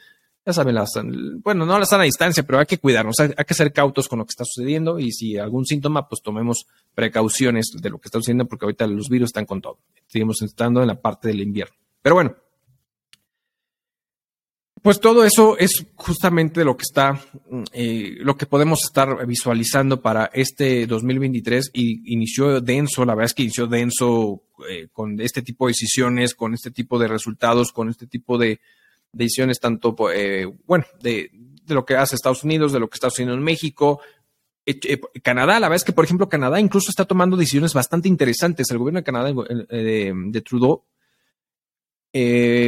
ya 0.47 0.53
saben, 0.53 0.75
las, 0.75 0.91
bueno, 1.43 1.65
no 1.65 1.79
la 1.79 1.87
sana 1.87 2.05
distancia, 2.05 2.43
pero 2.43 2.59
hay 2.59 2.67
que 2.67 2.79
cuidarnos, 2.79 3.17
hay, 3.19 3.45
que 3.47 3.55
ser 3.55 3.73
cautos 3.73 4.09
con 4.09 4.19
lo 4.19 4.27
que 4.27 4.31
está 4.31 4.45
sucediendo 4.45 4.99
y 4.99 5.11
si 5.11 5.39
algún 5.39 5.65
síntoma, 5.65 6.07
pues 6.07 6.21
tomemos 6.23 6.67
precauciones 6.95 7.67
de 7.81 7.91
lo 7.91 7.99
que 7.99 8.09
está 8.09 8.19
sucediendo 8.19 8.47
porque 8.47 8.67
ahorita 8.67 8.87
los 8.87 9.09
virus 9.09 9.29
están 9.29 9.47
con 9.47 9.63
todo. 9.63 9.79
Seguimos 10.07 10.43
estando 10.43 10.83
en 10.83 10.89
la 10.89 11.01
parte 11.01 11.29
del 11.29 11.41
invierno. 11.41 11.75
Pero 12.03 12.17
bueno, 12.17 12.37
pues 14.83 15.01
todo 15.01 15.25
eso 15.25 15.57
es 15.57 15.87
justamente 15.95 16.63
lo 16.63 16.77
que 16.77 16.83
está, 16.83 17.19
eh, 17.73 18.17
lo 18.19 18.37
que 18.37 18.45
podemos 18.45 18.85
estar 18.85 19.27
visualizando 19.27 20.03
para 20.03 20.27
este 20.35 20.87
2023 20.87 21.71
y 21.73 22.13
inició 22.13 22.61
denso, 22.61 23.07
la 23.07 23.15
verdad 23.15 23.31
es 23.31 23.35
que 23.35 23.45
inició 23.45 23.67
denso 23.67 24.43
eh, 24.69 24.89
con 24.93 25.19
este 25.23 25.41
tipo 25.41 25.67
de 25.67 25.71
decisiones, 25.71 26.35
con 26.35 26.53
este 26.53 26.71
tipo 26.71 26.99
de 26.99 27.09
resultados, 27.09 27.73
con 27.73 27.89
este 27.89 28.07
tipo 28.07 28.37
de 28.37 28.61
decisiones 29.15 29.61
tanto, 29.61 29.95
eh, 30.13 30.47
bueno, 30.67 30.85
de, 31.01 31.31
lo 31.67 31.85
que 31.85 31.97
hace 31.97 32.15
Estados 32.15 32.45
Unidos, 32.45 32.73
de 32.73 32.81
lo 32.81 32.89
que 32.89 32.97
está 32.97 33.11
sucediendo 33.11 33.35
en 33.35 33.43
México, 33.43 34.01
Canadá, 35.23 35.61
la 35.61 35.69
verdad 35.69 35.77
es 35.77 35.85
que, 35.85 35.93
por 35.93 36.05
ejemplo, 36.05 36.29
Canadá 36.29 36.59
incluso 36.59 36.91
está 36.91 37.05
tomando 37.05 37.37
decisiones 37.37 37.75
bastante 37.75 38.09
interesantes. 38.09 38.71
El 38.71 38.79
gobierno 38.79 39.01
de 39.01 39.05
Canadá, 39.05 39.33
de 39.33 40.43
Trudeau, 40.43 40.85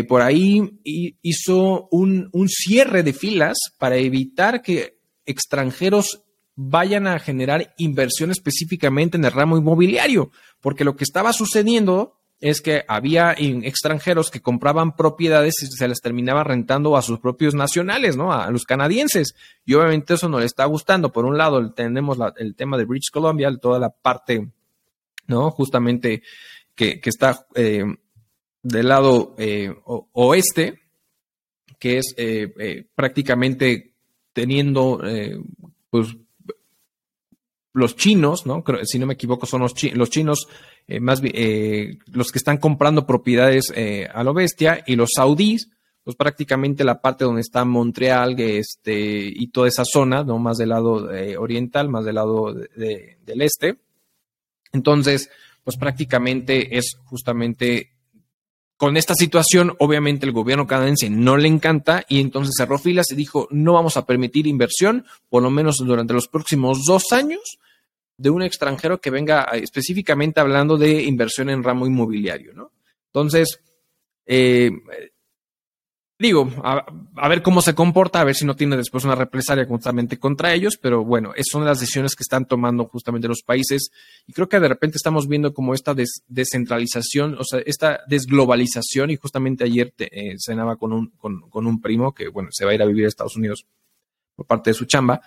por 0.07 0.21
ahí 0.21 0.79
hizo 1.23 1.89
un, 1.91 2.29
un, 2.33 2.49
cierre 2.49 3.03
de 3.03 3.15
filas 3.15 3.57
para 3.79 3.97
evitar 3.97 4.61
que 4.61 4.99
extranjeros 5.25 6.23
vayan 6.57 7.07
a 7.07 7.19
generar 7.19 7.75
inversión 7.77 8.31
específicamente 8.31 9.19
en 9.19 9.25
el 9.25 9.33
ramo 9.33 9.59
inmobiliario, 9.59 10.31
porque 10.61 10.85
lo 10.85 10.97
que 10.97 11.05
estaba 11.05 11.33
sucediendo 11.33 12.16
es 12.41 12.61
que 12.61 12.85
había 12.87 13.33
extranjeros 13.33 14.31
que 14.31 14.43
compraban 14.43 14.95
propiedades 14.95 15.55
y 15.63 15.67
se 15.67 15.89
las 15.89 16.01
terminaba 16.01 16.45
rentando 16.45 16.97
a 16.97 17.03
sus 17.03 17.19
propios 17.19 17.55
nacionales, 17.55 18.17
¿no? 18.17 18.33
A 18.33 18.51
los 18.51 18.65
canadienses. 18.65 19.35
Y 19.65 19.75
obviamente 19.75 20.15
eso 20.15 20.29
no 20.29 20.39
le 20.39 20.47
está 20.47 20.65
gustando. 20.67 21.13
Por 21.13 21.25
un 21.25 21.39
lado 21.39 21.73
tenemos 21.73 22.19
el 22.37 22.55
tema 22.55 22.77
de 22.77 22.85
British 22.85 23.11
Columbia, 23.11 23.51
toda 23.61 23.79
la 23.79 23.91
parte, 23.91 24.51
¿no? 25.27 25.51
Justamente 25.51 26.23
que, 26.75 27.01
está 27.05 27.47
eh, 27.55 27.85
del 28.63 28.89
lado 28.89 29.35
eh, 29.39 29.75
oeste, 29.85 30.81
que 31.79 31.99
es 31.99 32.15
eh, 32.19 32.87
prácticamente 32.95 33.95
teniendo, 34.35 35.01
pues, 35.89 36.15
los 37.77 37.95
chinos, 37.95 38.47
¿no? 38.47 38.65
Si 38.85 38.99
no 38.99 39.07
me 39.07 39.15
equivoco, 39.15 39.47
son 39.47 39.61
los, 39.61 39.75
chinos 39.75 40.49
eh, 40.89 40.99
más 40.99 41.21
eh, 41.23 41.99
los 42.07 42.33
que 42.33 42.39
están 42.39 42.57
comprando 42.57 43.07
propiedades 43.07 43.71
eh, 43.75 44.09
a 44.13 44.25
lo 44.25 44.33
bestia 44.33 44.83
y 44.87 44.97
los 44.97 45.11
saudíes, 45.15 45.69
pues 46.03 46.17
prácticamente 46.17 46.85
la 46.85 47.03
parte 47.03 47.25
donde 47.25 47.43
está 47.43 47.67
Montreal 47.67 48.41
este, 48.41 49.27
y 49.27 49.49
toda 49.49 49.69
esa 49.69 49.85
zona, 49.85 50.25
¿no? 50.25 50.39
Más 50.39 50.57
del 50.57 50.71
lado 50.71 51.09
oriental, 51.39 51.89
más 51.91 52.05
del 52.05 52.15
lado 52.15 52.55
del 52.55 53.43
este. 53.43 53.77
Entonces, 54.73 55.29
pues 55.63 55.77
prácticamente 55.77 56.79
es 56.79 56.97
justamente 57.05 57.96
con 58.77 58.97
esta 58.97 59.15
situación, 59.15 59.75
obviamente 59.79 60.27
el 60.27 60.33
gobierno 60.33 60.67
canadiense 60.67 61.09
no 61.09 61.37
le 61.37 61.49
encanta 61.49 62.05
y 62.09 62.21
entonces 62.21 62.55
cerró 62.57 62.79
filas 62.79 63.07
y 63.11 63.17
dijo, 63.17 63.49
no 63.51 63.73
vamos 63.73 63.97
a 63.97 64.05
permitir 64.05 64.47
inversión, 64.47 65.07
por 65.31 65.43
lo 65.43 65.51
menos 65.51 65.79
durante 65.79 66.13
los 66.13 66.29
próximos 66.29 66.85
dos 66.87 67.13
años, 67.13 67.59
de 68.19 68.31
un 68.31 68.43
extranjero 68.43 69.01
que 69.01 69.11
venga 69.11 69.43
específicamente 69.53 70.41
hablando 70.41 70.77
de 70.77 71.03
inversión 71.03 71.51
en 71.51 71.63
ramo 71.63 71.87
inmobiliario, 71.87 72.55
¿no? 72.55 72.73
Entonces, 73.09 73.61
eh, 74.27 74.71
digo, 76.19 76.51
a, 76.63 77.29
ver 77.29 77.43
cómo 77.43 77.61
se 77.61 77.75
comporta, 77.75 78.21
a 78.21 78.25
ver 78.25 78.35
si 78.35 78.45
no 78.45 78.57
tiene 78.57 78.77
después 78.77 79.05
una 79.05 79.15
represalia 79.15 79.67
justamente 79.67 80.19
contra 80.19 80.55
ellos, 80.55 80.79
pero 80.81 81.05
bueno, 81.05 81.33
esas 81.35 81.49
son 81.51 81.65
las 81.65 81.81
decisiones 81.81 82.15
que 82.15 82.23
están 82.23 82.47
tomando 82.47 82.87
justamente 82.87 83.29
los 83.29 83.43
países 83.43 83.91
y 84.27 84.33
creo 84.33 84.49
que 84.49 84.61
de 84.61 84.69
repente 84.69 84.97
estamos 84.97 85.29
viendo 85.29 85.53
como 85.53 85.75
esta 85.75 85.95
descentralización, 86.29 87.37
o 87.39 87.45
sea, 87.45 87.61
esta 87.67 88.01
desglobalización 88.09 89.11
y 89.11 89.17
justamente 89.17 89.65
ayer 89.65 89.93
te, 89.95 90.09
eh, 90.13 90.37
cenaba 90.39 90.77
con 90.77 90.93
un, 90.93 91.11
con, 91.19 91.49
con 91.51 91.67
un 91.67 91.81
primo 91.81 92.15
que, 92.15 92.29
bueno, 92.29 92.49
se 92.53 92.65
va 92.65 92.71
a 92.71 92.75
ir 92.75 92.83
a 92.83 92.87
vivir 92.87 93.05
a 93.05 93.09
Estados 93.09 93.37
Unidos 93.37 93.67
por 94.35 94.47
parte 94.47 94.71
de 94.71 94.75
su 94.75 94.85
chamba 94.85 95.21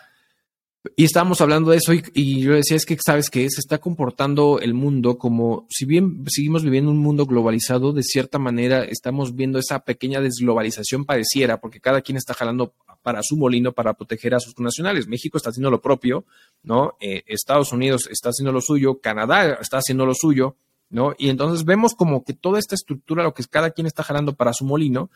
y 0.95 1.03
estábamos 1.03 1.41
hablando 1.41 1.71
de 1.71 1.77
eso 1.77 1.93
y, 1.93 2.41
yo 2.41 2.53
decía, 2.53 2.77
es 2.77 2.85
que 2.85 2.97
sabes 3.05 3.29
que 3.29 3.49
se 3.49 3.59
está 3.59 3.79
comportando 3.79 4.59
el 4.61 4.73
mundo 4.73 5.17
como, 5.17 5.67
si 5.69 5.85
bien 5.85 6.23
seguimos 6.27 6.63
viviendo 6.63 6.89
un 6.89 6.99
mundo 6.99 7.25
globalizado, 7.25 7.91
de 7.91 8.03
cierta 8.03 8.39
manera 8.39 8.85
estamos 8.85 9.35
viendo 9.35 9.59
esa 9.59 9.79
pequeña 9.79 10.21
desglobalización 10.21 11.03
pareciera, 11.03 11.59
porque 11.59 11.81
cada 11.81 12.01
quien 12.01 12.15
está 12.15 12.33
jalando 12.33 12.73
para 13.01 13.21
su 13.23 13.35
molino 13.35 13.73
para 13.73 13.93
proteger 13.93 14.35
a 14.35 14.39
sus 14.39 14.57
nacionales. 14.59 15.07
México 15.07 15.37
está 15.37 15.49
haciendo 15.49 15.71
lo 15.71 15.81
propio, 15.81 16.25
¿no? 16.63 16.95
Eh, 16.99 17.23
Estados 17.27 17.73
Unidos 17.73 18.07
está 18.09 18.29
haciendo 18.29 18.51
lo 18.51 18.61
suyo, 18.61 18.99
Canadá 19.01 19.57
está 19.61 19.77
haciendo 19.77 20.05
lo 20.05 20.13
suyo, 20.13 20.55
¿no? 20.89 21.13
Y 21.17 21.29
entonces 21.29 21.65
vemos 21.65 21.93
como 21.93 22.23
que 22.23 22.33
toda 22.33 22.59
esta 22.59 22.75
estructura, 22.75 23.23
lo 23.23 23.33
que 23.33 23.43
cada 23.43 23.71
quien 23.71 23.87
está 23.87 24.03
jalando 24.03 24.35
para 24.35 24.53
su 24.53 24.65
molino, 24.65 25.09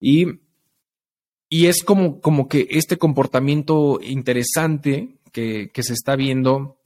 y 0.00 0.26
y 1.52 1.66
es 1.66 1.84
como, 1.84 2.22
como 2.22 2.48
que 2.48 2.66
este 2.70 2.96
comportamiento 2.96 4.00
interesante 4.02 5.18
que, 5.32 5.70
se 5.82 5.92
está 5.92 6.16
viendo 6.16 6.78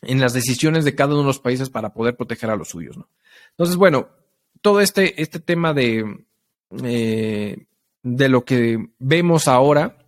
en 0.00 0.18
las 0.18 0.32
decisiones 0.32 0.86
de 0.86 0.94
cada 0.94 1.10
uno 1.10 1.20
de 1.20 1.26
los 1.26 1.40
países 1.40 1.68
para 1.68 1.92
poder 1.92 2.16
proteger 2.16 2.48
a 2.48 2.56
los 2.56 2.70
suyos. 2.70 2.96
¿no? 2.96 3.10
Entonces, 3.50 3.76
bueno, 3.76 4.08
todo 4.62 4.80
este, 4.80 5.20
este 5.20 5.40
tema 5.40 5.74
de, 5.74 6.24
eh, 6.84 7.66
de 8.02 8.28
lo 8.30 8.46
que 8.46 8.78
vemos 8.98 9.46
ahora 9.46 9.98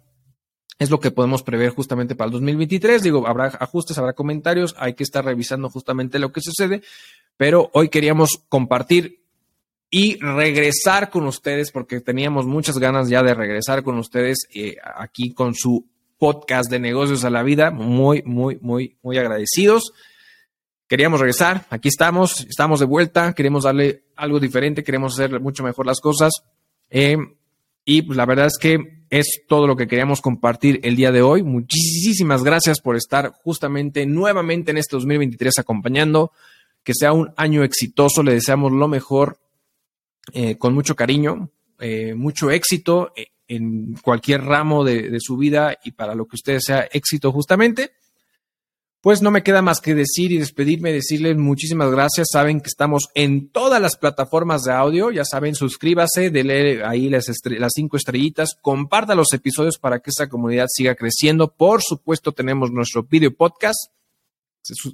es 0.78 0.88
lo 0.88 0.98
que 0.98 1.10
podemos 1.10 1.42
prever 1.42 1.68
justamente 1.68 2.14
para 2.14 2.28
el 2.28 2.32
2023. 2.32 3.02
Digo, 3.02 3.26
habrá 3.26 3.48
ajustes, 3.48 3.98
habrá 3.98 4.14
comentarios, 4.14 4.74
hay 4.78 4.94
que 4.94 5.04
estar 5.04 5.26
revisando 5.26 5.68
justamente 5.68 6.18
lo 6.18 6.32
que 6.32 6.40
sucede, 6.40 6.80
pero 7.36 7.68
hoy 7.74 7.90
queríamos 7.90 8.38
compartir 8.48 9.19
y 9.90 10.18
regresar 10.20 11.10
con 11.10 11.26
ustedes, 11.26 11.72
porque 11.72 12.00
teníamos 12.00 12.46
muchas 12.46 12.78
ganas 12.78 13.08
ya 13.08 13.22
de 13.22 13.34
regresar 13.34 13.82
con 13.82 13.98
ustedes 13.98 14.46
eh, 14.54 14.76
aquí 14.94 15.34
con 15.34 15.54
su 15.54 15.84
podcast 16.16 16.70
de 16.70 16.78
negocios 16.78 17.24
a 17.24 17.30
la 17.30 17.42
vida. 17.42 17.72
Muy, 17.72 18.22
muy, 18.24 18.58
muy, 18.60 18.96
muy 19.02 19.18
agradecidos. 19.18 19.92
Queríamos 20.86 21.20
regresar, 21.20 21.66
aquí 21.70 21.88
estamos, 21.88 22.46
estamos 22.48 22.80
de 22.80 22.86
vuelta, 22.86 23.32
queremos 23.32 23.64
darle 23.64 24.04
algo 24.16 24.40
diferente, 24.40 24.82
queremos 24.82 25.14
hacer 25.14 25.40
mucho 25.40 25.62
mejor 25.62 25.86
las 25.86 26.00
cosas. 26.00 26.32
Eh, 26.88 27.16
y 27.84 28.02
pues 28.02 28.16
la 28.16 28.26
verdad 28.26 28.46
es 28.46 28.58
que 28.58 29.04
es 29.08 29.42
todo 29.48 29.66
lo 29.66 29.76
que 29.76 29.88
queríamos 29.88 30.20
compartir 30.20 30.80
el 30.84 30.94
día 30.94 31.10
de 31.10 31.22
hoy. 31.22 31.42
Muchísimas 31.42 32.44
gracias 32.44 32.80
por 32.80 32.96
estar 32.96 33.32
justamente 33.42 34.06
nuevamente 34.06 34.70
en 34.70 34.78
este 34.78 34.96
2023 34.96 35.58
acompañando. 35.58 36.32
Que 36.82 36.94
sea 36.94 37.12
un 37.12 37.32
año 37.36 37.62
exitoso, 37.62 38.22
le 38.22 38.32
deseamos 38.32 38.72
lo 38.72 38.88
mejor 38.88 39.38
eh, 40.32 40.56
con 40.56 40.74
mucho 40.74 40.96
cariño, 40.96 41.50
eh, 41.78 42.14
mucho 42.14 42.50
éxito 42.50 43.12
eh, 43.16 43.28
en 43.48 43.94
cualquier 44.02 44.42
ramo 44.42 44.84
de, 44.84 45.18
su 45.20 45.36
vida 45.36 45.76
y 45.84 45.92
para 45.92 46.14
lo 46.14 46.26
que 46.26 46.36
usted 46.36 46.58
sea 46.60 46.88
éxito 46.92 47.32
justamente. 47.32 47.92
Pues 49.00 49.22
no 49.22 49.30
me 49.30 49.42
queda 49.42 49.62
más 49.62 49.80
que 49.80 49.94
decir 49.94 50.30
y 50.30 50.36
despedirme, 50.36 50.92
decirles 50.92 51.36
muchísimas 51.36 51.90
gracias. 51.90 52.28
Saben 52.30 52.60
que 52.60 52.68
estamos 52.68 53.08
en 53.14 53.48
todas 53.48 53.80
las 53.80 53.96
plataformas 53.96 54.62
de 54.64 54.72
audio. 54.72 55.10
Ya 55.10 55.24
saben, 55.24 55.54
suscríbase, 55.54 56.28
dele 56.28 56.84
ahí 56.84 57.08
las, 57.08 57.26
las 57.44 57.72
cinco 57.74 57.96
estrellitas, 57.96 58.58
comparta 58.60 59.14
los 59.14 59.32
episodios 59.32 59.78
para 59.78 60.00
que 60.00 60.10
esta 60.10 60.28
comunidad 60.28 60.66
siga 60.68 60.94
creciendo. 60.94 61.54
Por 61.54 61.82
supuesto, 61.82 62.32
tenemos 62.32 62.70
nuestro 62.70 63.04
video 63.04 63.34
podcast 63.34 63.90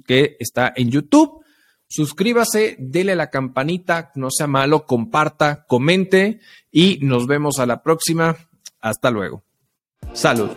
que 0.05 0.37
está 0.39 0.71
en 0.75 0.89
YouTube 0.89 1.43
Suscríbase, 1.87 2.75
dele 2.79 3.13
a 3.13 3.15
la 3.15 3.29
campanita, 3.29 4.11
no 4.15 4.29
sea 4.29 4.47
malo, 4.47 4.85
comparta, 4.85 5.65
comente 5.67 6.39
y 6.71 6.99
nos 7.01 7.27
vemos 7.27 7.59
a 7.59 7.65
la 7.65 7.81
próxima. 7.81 8.35
Hasta 8.81 9.09
luego. 9.09 9.43
Salud. 10.13 10.49